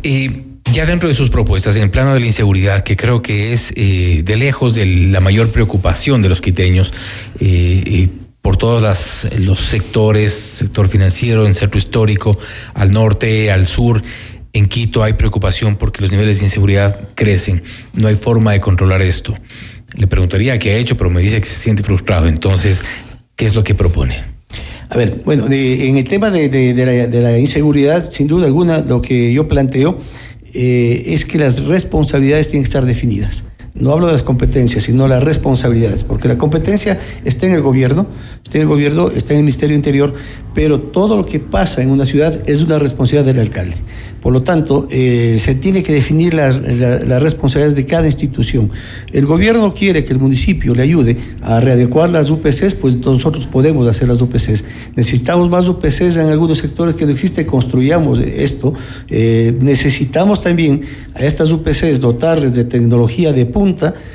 [0.02, 3.52] Y ya dentro de sus propuestas, en el plano de la inseguridad, que creo que
[3.52, 6.92] es eh, de lejos de la mayor preocupación de los quiteños,
[7.40, 8.08] eh,
[8.42, 8.82] por todos
[9.38, 12.36] los sectores, sector financiero, en centro histórico,
[12.74, 14.02] al norte, al sur,
[14.54, 17.62] en Quito hay preocupación porque los niveles de inseguridad crecen.
[17.92, 19.34] No hay forma de controlar esto.
[19.94, 22.28] Le preguntaría qué ha hecho, pero me dice que se siente frustrado.
[22.28, 22.82] Entonces,
[23.34, 24.22] ¿qué es lo que propone?
[24.90, 29.32] A ver, bueno, en el tema de, de, la, inseguridad, sin duda alguna, lo que
[29.32, 29.98] yo planteo
[30.54, 33.43] eh, es que las responsabilidades tienen que estar definidas.
[33.74, 38.06] No hablo de las competencias, sino las responsabilidades, porque la competencia está en el gobierno,
[38.44, 40.14] está en el gobierno, está en el Ministerio Interior,
[40.54, 43.74] pero todo lo que pasa en una ciudad es una responsabilidad del alcalde.
[44.24, 46.56] Por lo tanto, eh, se tiene que definir las
[47.22, 48.70] responsabilidades de cada institución.
[49.12, 53.86] El gobierno quiere que el municipio le ayude a readecuar las UPCs, pues nosotros podemos
[53.86, 54.64] hacer las UPCs.
[54.96, 58.72] Necesitamos más UPCs en algunos sectores que no existe, construyamos esto.
[59.10, 60.82] Eh, necesitamos también
[61.14, 63.63] a estas UPCs dotarles de tecnología de punta,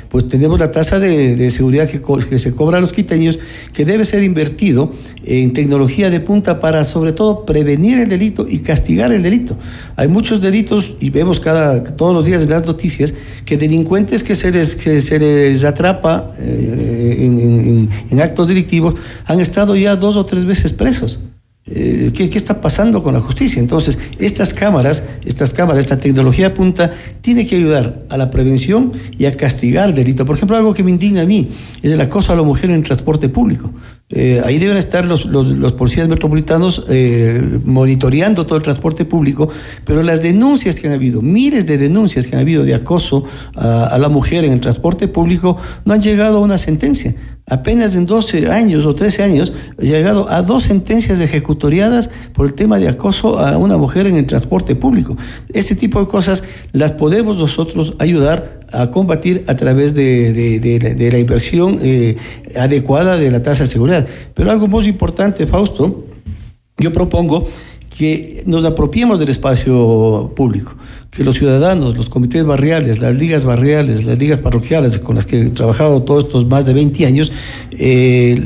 [0.08, 3.38] pues tenemos la tasa de, seguridad que, se cobra a los quiteños,
[3.72, 4.92] que debe ser invertido
[5.24, 9.56] en tecnología de punta para sobre todo prevenir el delito y castigar el delito.
[9.96, 13.14] Hay muchos delitos y vemos cada, todos los días en las noticias
[13.44, 18.94] que delincuentes que se les, que se les atrapa eh, en, actos delictivos
[19.24, 21.18] han estado ya dos o tres veces presos.
[21.66, 23.60] Eh, ¿qué, ¿qué, está pasando con la justicia?
[23.60, 29.26] Entonces, estas cámaras, estas cámaras, esta tecnología punta, tiene que ayudar a la prevención y
[29.26, 30.24] a castigar el delito.
[30.24, 31.50] Por ejemplo, algo que me indigna a mí
[31.82, 33.72] es el acoso a la mujer en el transporte público.
[34.12, 39.48] Eh, ahí deben estar los, los, policías metropolitanos eh, monitoreando todo el transporte público,
[39.84, 43.22] pero las denuncias que han habido, miles de denuncias que han habido de acoso
[43.54, 47.14] a, la mujer en el transporte público, no han llegado a una sentencia.
[47.50, 52.78] Apenas en 12 años o 13 años llegado a dos sentencias ejecutoriadas por el tema
[52.78, 55.16] de acoso a una mujer en el transporte público.
[55.52, 61.78] Este tipo de cosas las podemos nosotros ayudar a combatir a través de, la inversión
[61.82, 62.16] eh,
[62.56, 64.06] adecuada de la tasa de seguridad.
[64.34, 66.06] Pero algo muy importante, Fausto,
[66.78, 67.46] yo propongo
[68.00, 70.74] que nos apropiemos del espacio público,
[71.10, 75.40] que los ciudadanos, los comités barriales, las ligas barriales, las ligas parroquiales con las que
[75.40, 77.32] he trabajado todos estos más de 20 años,
[77.72, 78.40] eh,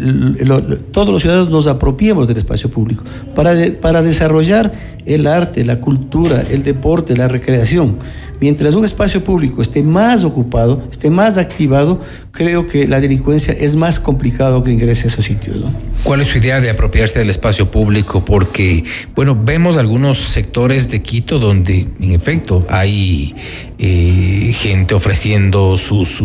[0.91, 3.05] todos los ciudadanos nos apropiemos del espacio público
[3.35, 4.73] para, para desarrollar
[5.05, 7.99] el arte, la cultura, el deporte, la recreación.
[8.41, 12.01] Mientras un espacio público esté más ocupado, esté más activado,
[12.33, 15.57] creo que la delincuencia es más complicado que ingrese a esos sitios.
[16.03, 18.25] ¿Cuál es su idea de apropiarse del espacio público?
[18.25, 18.85] Porque,
[19.15, 23.35] bueno, vemos algunos sectores de Quito donde, en efecto, hay
[23.79, 26.21] eh, gente ofreciendo sus,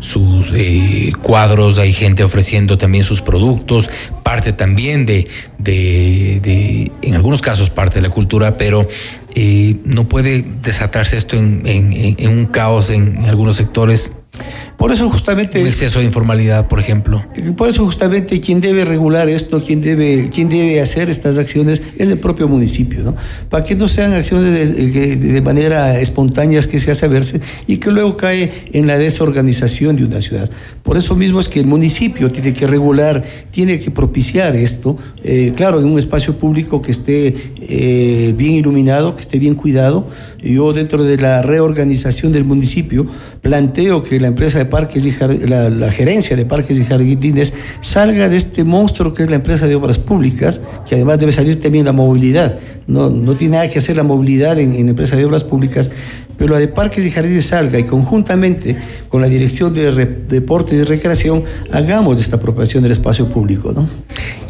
[0.00, 3.90] sus, eh, cuadros, hay gente ofreciendo también sus productos,
[4.22, 8.88] parte también de, de, de, en algunos casos, parte de la cultura, pero
[9.84, 14.12] no puede desatarse esto en, un caos en, algunos sectores.
[14.82, 15.60] Por eso justamente...
[15.60, 17.24] Un exceso de informalidad, por ejemplo.
[17.56, 22.08] Por eso justamente quien debe regular esto, quien debe, quien debe hacer estas acciones es
[22.08, 23.14] el propio municipio, ¿no?
[23.48, 27.92] Para que no sean acciones de, de manera espontánea que se hace verse y que
[27.92, 30.50] luego cae en la desorganización de una ciudad.
[30.82, 33.22] Por eso mismo es que el municipio tiene que regular,
[33.52, 39.14] tiene que propiciar esto, eh, claro, en un espacio público que esté eh, bien iluminado,
[39.14, 40.08] que esté bien cuidado.
[40.40, 43.06] Yo dentro de la reorganización del municipio
[43.42, 45.12] planteo que la empresa de parques y
[45.46, 49.66] la, la gerencia de parques y jardines salga de este monstruo que es la empresa
[49.66, 52.58] de obras públicas, que además debe salir también la movilidad.
[52.86, 55.90] No, no tiene nada que hacer la movilidad en, en empresa de obras públicas,
[56.38, 58.76] pero la de Parques y Jardines salga y conjuntamente
[59.08, 59.92] con la Dirección de
[60.28, 63.72] Deportes y Recreación hagamos esta apropiación del espacio público.
[63.72, 63.88] ¿no?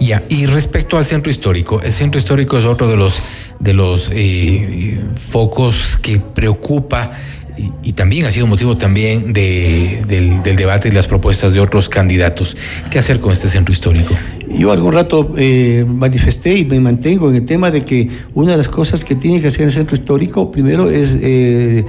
[0.01, 3.20] Ya, y respecto al centro histórico, el centro histórico es otro de los,
[3.59, 7.12] de los eh, focos que preocupa
[7.57, 12.57] y, también ha sido motivo también de, del, debate y las propuestas de otros candidatos.
[12.91, 14.15] ¿Qué hacer con este centro histórico?
[14.49, 18.59] Yo algún rato eh, manifesté y me mantengo en el tema de que una de
[18.59, 21.85] las cosas que tiene que hacer el centro histórico, primero, es, eh,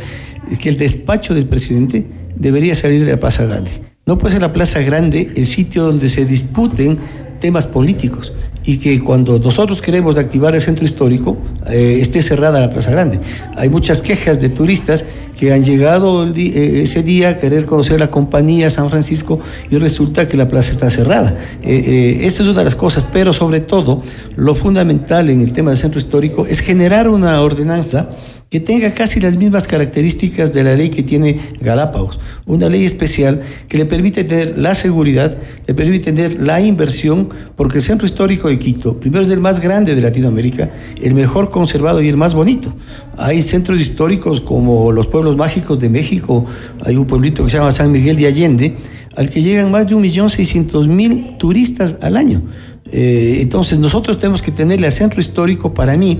[0.52, 3.72] es que el despacho del presidente debería salir de la Plaza Grande.
[4.06, 6.98] No puede ser la Plaza Grande el sitio donde se disputen
[7.40, 8.34] temas políticos
[8.65, 11.38] y que cuando nosotros queremos activar el centro histórico
[11.69, 13.19] eh, esté cerrada la Plaza Grande.
[13.56, 15.03] Hay muchas quejas de turistas
[15.38, 20.27] que han llegado eh, ese día a querer conocer la compañía San Francisco y resulta
[20.27, 21.35] que la plaza está cerrada.
[21.61, 24.02] Eh, esta es una de las cosas, pero sobre todo
[24.35, 28.10] lo fundamental en el tema del centro histórico es generar una ordenanza
[28.53, 33.41] que tenga casi las mismas características de la ley que tiene Galápagos, una ley especial
[33.67, 35.35] que le permite tener la seguridad,
[35.65, 39.59] le permite tener la inversión, porque el centro histórico de Quito, primero es el más
[39.59, 40.69] grande de Latinoamérica,
[41.01, 42.71] el mejor conservado y el más bonito.
[43.17, 46.45] Hay centros históricos como los pueblos mágicos de México,
[46.85, 48.77] hay un pueblito que se llama San Miguel de Allende,
[49.15, 52.43] al que llegan más de 1.600.000 turistas al año.
[52.91, 56.19] Eh, entonces nosotros tenemos que tenerle al centro histórico, para mí,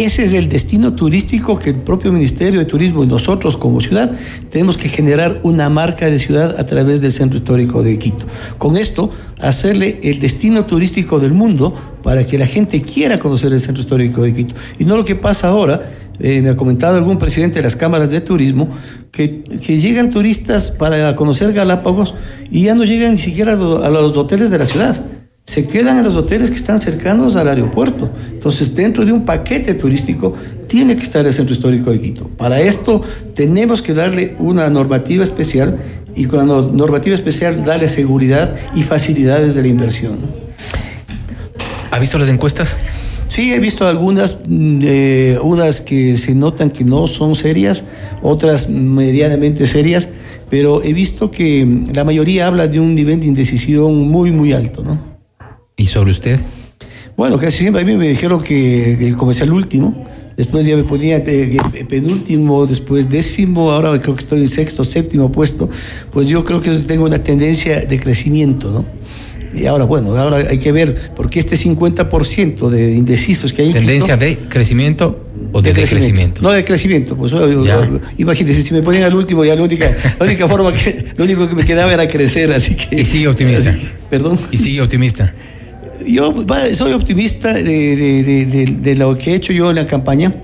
[0.00, 4.10] ese es el destino turístico que el propio Ministerio de Turismo y nosotros como ciudad
[4.50, 8.24] tenemos que generar una marca de ciudad a través del Centro Histórico de Quito.
[8.56, 13.60] Con esto, hacerle el destino turístico del mundo para que la gente quiera conocer el
[13.60, 14.54] Centro Histórico de Quito.
[14.78, 15.82] Y no lo que pasa ahora,
[16.18, 18.70] eh, me ha comentado algún presidente de las cámaras de turismo,
[19.12, 22.14] que, que, llegan turistas para conocer Galápagos
[22.50, 25.04] y ya no llegan ni siquiera a los hoteles de la ciudad
[25.50, 28.08] se quedan en los hoteles que están cercanos al aeropuerto.
[28.30, 30.32] Entonces, dentro de un paquete turístico,
[30.68, 32.28] tiene que estar el centro histórico de Quito.
[32.28, 33.02] Para esto,
[33.34, 35.76] tenemos que darle una normativa especial
[36.14, 40.20] y con la normativa especial darle seguridad y facilidades de la inversión.
[41.90, 42.76] ¿Ha visto las encuestas?
[43.26, 47.82] Sí, he visto algunas, eh, unas que se notan que no son serias,
[48.22, 50.08] otras medianamente serias,
[50.48, 54.84] pero he visto que la mayoría habla de un nivel de indecisión muy, muy alto,
[54.84, 55.09] ¿no?
[55.80, 56.38] ¿Y sobre usted?
[57.16, 60.04] Bueno, casi siempre a mí me dijeron que el comercial último,
[60.36, 61.24] después ya me ponía
[61.88, 65.70] penúltimo, después décimo, ahora creo que estoy en sexto, séptimo puesto,
[66.12, 69.00] pues yo creo que tengo una tendencia de crecimiento, ¿no?
[69.58, 73.72] Y ahora, bueno, ahora hay que ver, porque este 50% de indecisos que hay.
[73.72, 76.42] ¿Tendencia de crecimiento o de, decrecimiento?
[76.42, 77.16] No, de crecimiento.
[77.16, 77.32] Pues,
[78.16, 79.90] imagínese, si me ponían al último, ya la única,
[80.20, 83.00] la única forma que, lo único que me quedaba era crecer, así que.
[83.00, 83.74] Y sigue optimista.
[84.08, 84.38] Perdón.
[84.52, 85.34] Y sigue optimista.
[86.06, 86.34] Yo
[86.74, 90.34] soy optimista de, lo que he hecho yo en la campaña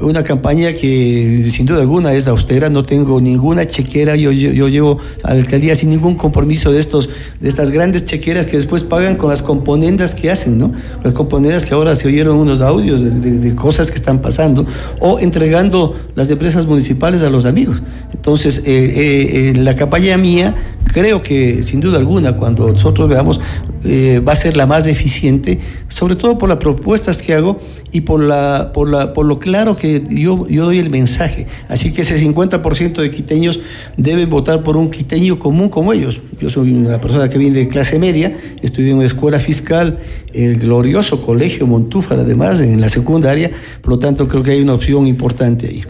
[0.00, 4.98] una campaña que sin duda alguna es austera, no tengo ninguna chequera, yo, yo, llevo
[5.22, 7.08] a la alcaldía sin ningún compromiso de, estos,
[7.40, 10.72] de estas grandes chequeras que después pagan con las componendas que hacen, ¿no?
[11.02, 14.66] Las componendas que ahora se oyeron unos audios de, cosas que están pasando,
[15.00, 17.82] o entregando las empresas municipales a los amigos.
[18.12, 20.54] Entonces, eh, eh, en la campaña mía,
[20.92, 23.40] creo que sin duda alguna, cuando nosotros veamos,
[23.84, 27.60] eh, va a ser la más eficiente, sobre todo por las propuestas que hago
[27.92, 31.46] y por, la, por, la, por lo claro que yo, yo doy el mensaje.
[31.68, 33.60] Así que ese 50% de quiteños
[33.96, 36.20] deben votar por un quiteño común como ellos.
[36.40, 39.98] Yo soy una persona que viene de clase media, estudié en una escuela fiscal,
[40.32, 43.50] el glorioso colegio Montúfar, además, en la secundaria,
[43.80, 45.84] por lo tanto creo que hay una opción importante ahí.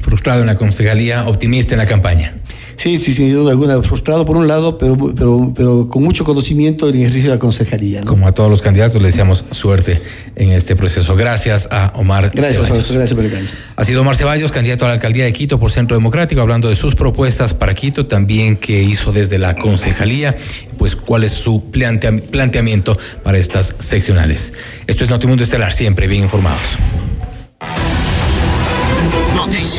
[0.00, 2.34] Frustrado en la concejalía, optimista en la campaña.
[2.80, 6.86] Sí, sí, sin duda alguna, frustrado por un lado, pero, pero, pero con mucho conocimiento
[6.86, 8.00] del ejercicio de la consejería.
[8.04, 10.00] Como a todos los candidatos, le deseamos suerte
[10.34, 11.14] en este proceso.
[11.14, 12.90] Gracias a Omar gracias, Ceballos.
[12.90, 15.94] Gracias por el Ha sido Omar Ceballos, candidato a la alcaldía de Quito por Centro
[15.94, 20.36] Democrático, hablando de sus propuestas para Quito, también que hizo desde la concejalía,
[20.78, 24.54] pues cuál es su planteamiento para estas seccionales.
[24.86, 26.78] Esto es Notimundo Estelar, siempre bien informados.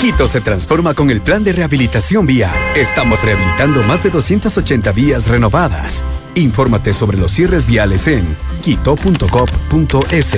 [0.00, 2.54] Quito se transforma con el plan de rehabilitación vial.
[2.74, 6.02] Estamos rehabilitando más de 280 vías renovadas.
[6.34, 10.36] Infórmate sobre los cierres viales en quito.gov.es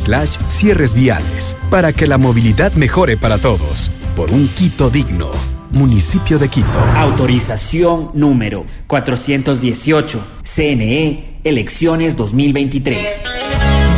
[0.00, 3.90] slash cierres viales para que la movilidad mejore para todos.
[4.14, 5.32] Por un Quito digno.
[5.72, 6.78] Municipio de Quito.
[6.94, 10.24] Autorización número 418.
[10.44, 13.22] CNE, elecciones 2023.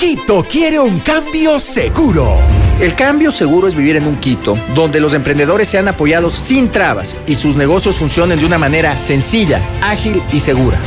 [0.00, 2.38] Quito quiere un cambio seguro.
[2.80, 7.18] El cambio seguro es vivir en un Quito donde los emprendedores sean apoyados sin trabas
[7.26, 10.80] y sus negocios funcionen de una manera sencilla, ágil y segura.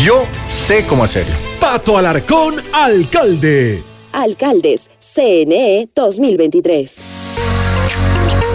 [0.00, 1.34] Yo sé cómo hacerlo.
[1.58, 3.82] Pato Alarcón, alcalde.
[4.12, 7.02] Alcaldes, CNE 2023.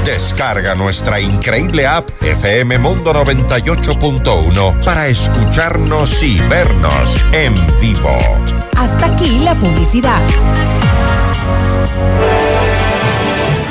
[0.05, 8.15] Descarga nuestra increíble app FM Mundo 98.1 para escucharnos y vernos en vivo.
[8.79, 10.21] Hasta aquí la publicidad.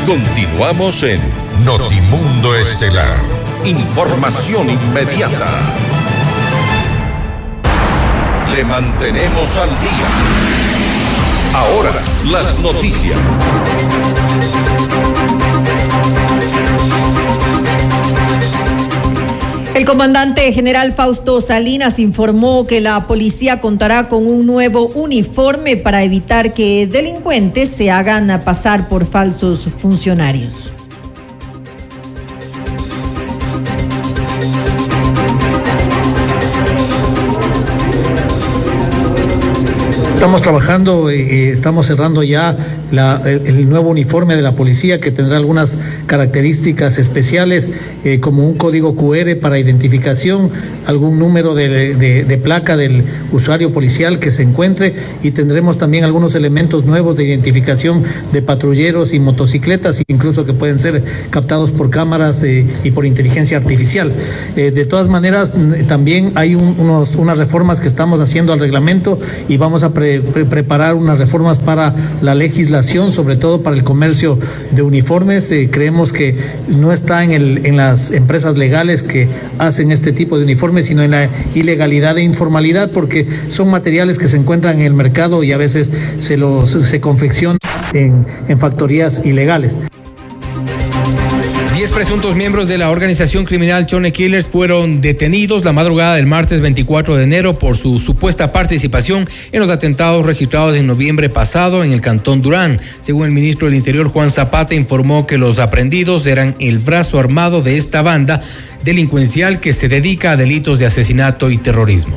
[0.04, 1.22] Continuamos en
[1.64, 3.16] Notimundo Estelar.
[3.64, 5.48] Información inmediata.
[8.54, 10.08] Le mantenemos al día.
[11.54, 11.92] Ahora,
[12.26, 13.18] las noticias.
[19.78, 26.02] El comandante general Fausto Salinas informó que la policía contará con un nuevo uniforme para
[26.02, 30.67] evitar que delincuentes se hagan pasar por falsos funcionarios.
[40.18, 42.56] Estamos trabajando, estamos cerrando ya
[42.90, 47.72] la, el, nuevo uniforme de la policía que tendrá algunas características especiales
[48.04, 50.50] eh, como un código QR para identificación,
[50.86, 56.84] algún número de, placa del usuario policial que se encuentre y tendremos también algunos elementos
[56.84, 62.66] nuevos de identificación de patrulleros y motocicletas, incluso que pueden ser captados por cámaras eh,
[62.82, 64.12] y por inteligencia artificial.
[64.56, 65.54] Eh, de todas maneras,
[65.86, 70.44] también hay un, unos, unas reformas que estamos haciendo al reglamento y vamos a pre,
[70.44, 74.38] preparar unas reformas para la legislación, sobre todo para el comercio
[74.70, 75.50] de uniformes.
[75.52, 76.36] Eh, creemos que
[76.68, 79.28] no está en, el, en las empresas legales que
[79.58, 84.28] hacen este tipo de uniformes, sino en la ilegalidad e informalidad, porque son materiales que
[84.28, 87.58] se encuentran en el mercado y a veces se, los, se confeccionan
[87.92, 89.78] en, en factorías ilegales.
[91.98, 97.16] Presuntos miembros de la organización criminal Chone Killers fueron detenidos la madrugada del martes 24
[97.16, 102.00] de enero por su supuesta participación en los atentados registrados en noviembre pasado en el
[102.00, 102.78] cantón Durán.
[103.00, 107.62] Según el ministro del Interior Juan Zapata informó que los aprendidos eran el brazo armado
[107.62, 108.42] de esta banda
[108.84, 112.14] delincuencial que se dedica a delitos de asesinato y terrorismo.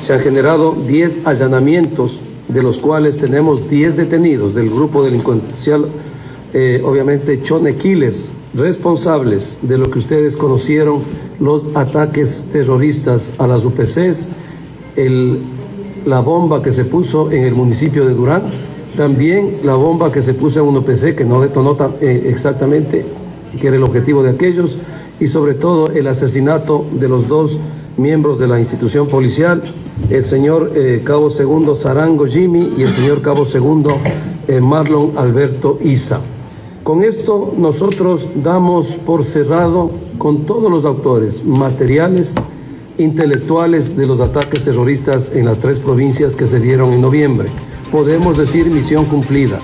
[0.00, 5.88] Se han generado 10 allanamientos, de los cuales tenemos 10 detenidos del grupo delincuencial,
[6.54, 11.00] eh, obviamente Chone Killers, responsables de lo que ustedes conocieron,
[11.40, 14.28] los ataques terroristas a las UPCs,
[16.04, 18.42] la bomba que se puso en el municipio de Durán,
[18.96, 23.06] también la bomba que se puso en un UPC que no detonó eh, exactamente,
[23.58, 24.76] que era el objetivo de aquellos,
[25.18, 27.58] y sobre todo el asesinato de los dos
[27.96, 29.62] miembros de la institución policial,
[30.10, 33.98] el señor eh, Cabo Segundo Zarango Jimmy y el señor Cabo Segundo
[34.48, 36.20] eh, Marlon Alberto Isa.
[36.82, 42.34] Con esto nosotros damos por cerrado con todos los autores materiales,
[42.98, 47.48] intelectuales de los ataques terroristas en las tres provincias que se dieron en noviembre.
[47.92, 49.60] Podemos decir misión cumplida.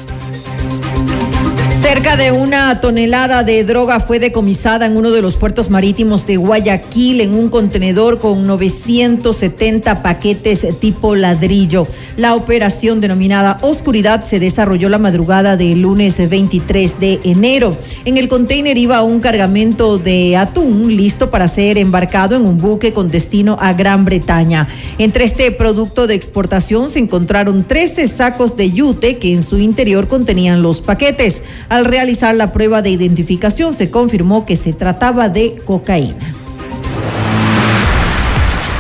[1.82, 6.36] Cerca de una tonelada de droga fue decomisada en uno de los puertos marítimos de
[6.36, 11.86] Guayaquil en un contenedor con 970 paquetes tipo ladrillo.
[12.18, 17.76] La operación denominada Oscuridad se desarrolló la madrugada del lunes 23 de enero.
[18.04, 22.92] En el container iba un cargamento de atún listo para ser embarcado en un buque
[22.92, 24.66] con destino a Gran Bretaña.
[24.98, 30.08] Entre este producto de exportación se encontraron 13 sacos de yute que en su interior
[30.08, 31.44] contenían los paquetes.
[31.68, 36.34] Al realizar la prueba de identificación se confirmó que se trataba de cocaína.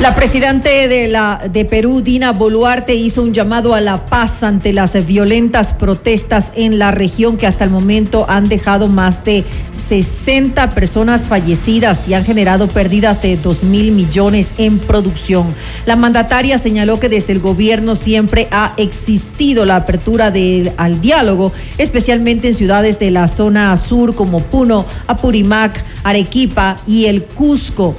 [0.00, 4.72] La presidente de, la, de Perú, Dina Boluarte, hizo un llamado a la paz ante
[4.72, 10.70] las violentas protestas en la región que hasta el momento han dejado más de 60
[10.70, 15.54] personas fallecidas y han generado pérdidas de 2 mil millones en producción.
[15.84, 20.32] La mandataria señaló que desde el gobierno siempre ha existido la apertura
[20.78, 27.22] al diálogo, especialmente en ciudades de la zona sur como Puno, Apurimac, Arequipa y el
[27.24, 27.94] Cusco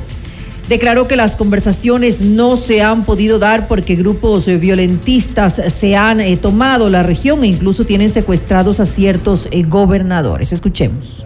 [0.72, 6.38] declaró que las conversaciones no se han podido dar porque grupos violentistas se han eh,
[6.38, 10.53] tomado la región e incluso tienen secuestrados a ciertos eh, gobernadores.
[10.53, 11.26] Escuchemos.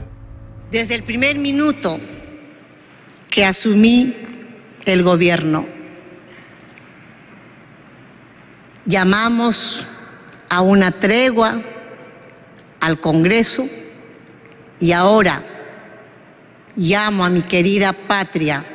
[0.72, 2.00] Desde el primer minuto
[3.30, 4.16] que asumí
[4.84, 5.68] el gobierno,
[8.88, 9.86] llamamos
[10.50, 11.62] a una tregua
[12.80, 13.64] al Congreso
[14.80, 15.44] y ahora
[16.76, 18.66] llamo a mi querida patria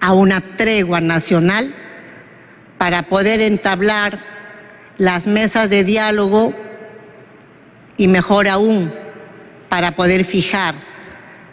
[0.00, 1.72] a una tregua nacional
[2.78, 4.18] para poder entablar
[4.98, 6.54] las mesas de diálogo
[7.96, 8.92] y mejor aún
[9.68, 10.74] para poder fijar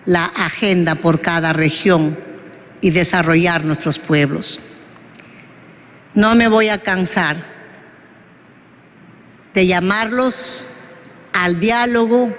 [0.05, 2.17] la agenda por cada región
[2.81, 4.59] y desarrollar nuestros pueblos.
[6.13, 7.37] No me voy a cansar
[9.53, 10.69] de llamarlos
[11.31, 12.35] al diálogo,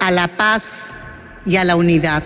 [0.00, 1.00] a la paz
[1.46, 2.22] y a la unidad.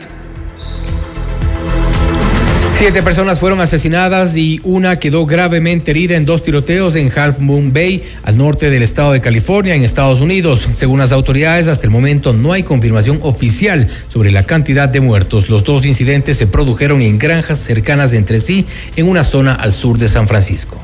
[2.79, 7.73] Siete personas fueron asesinadas y una quedó gravemente herida en dos tiroteos en Half Moon
[7.73, 10.69] Bay, al norte del estado de California, en Estados Unidos.
[10.71, 15.51] Según las autoridades, hasta el momento no hay confirmación oficial sobre la cantidad de muertos.
[15.51, 18.65] Los dos incidentes se produjeron en granjas cercanas entre sí,
[18.95, 20.79] en una zona al sur de San Francisco.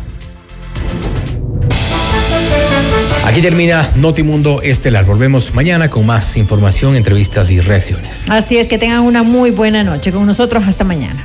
[3.24, 5.04] Aquí termina Notimundo Estelar.
[5.04, 8.24] Volvemos mañana con más información, entrevistas y reacciones.
[8.28, 10.64] Así es, que tengan una muy buena noche con nosotros.
[10.66, 11.24] Hasta mañana.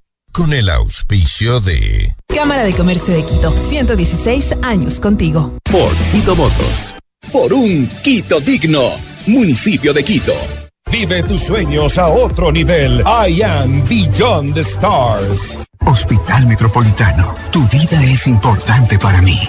[0.31, 5.57] con el auspicio de Cámara de Comercio de Quito, 116 años contigo.
[5.63, 6.95] Por Quito Motos.
[7.31, 8.91] Por un Quito digno.
[9.27, 10.33] Municipio de Quito.
[10.91, 13.03] Vive tus sueños a otro nivel.
[13.05, 15.59] I am Beyond the Stars.
[15.85, 17.35] Hospital Metropolitano.
[17.51, 19.39] Tu vida es importante para mí.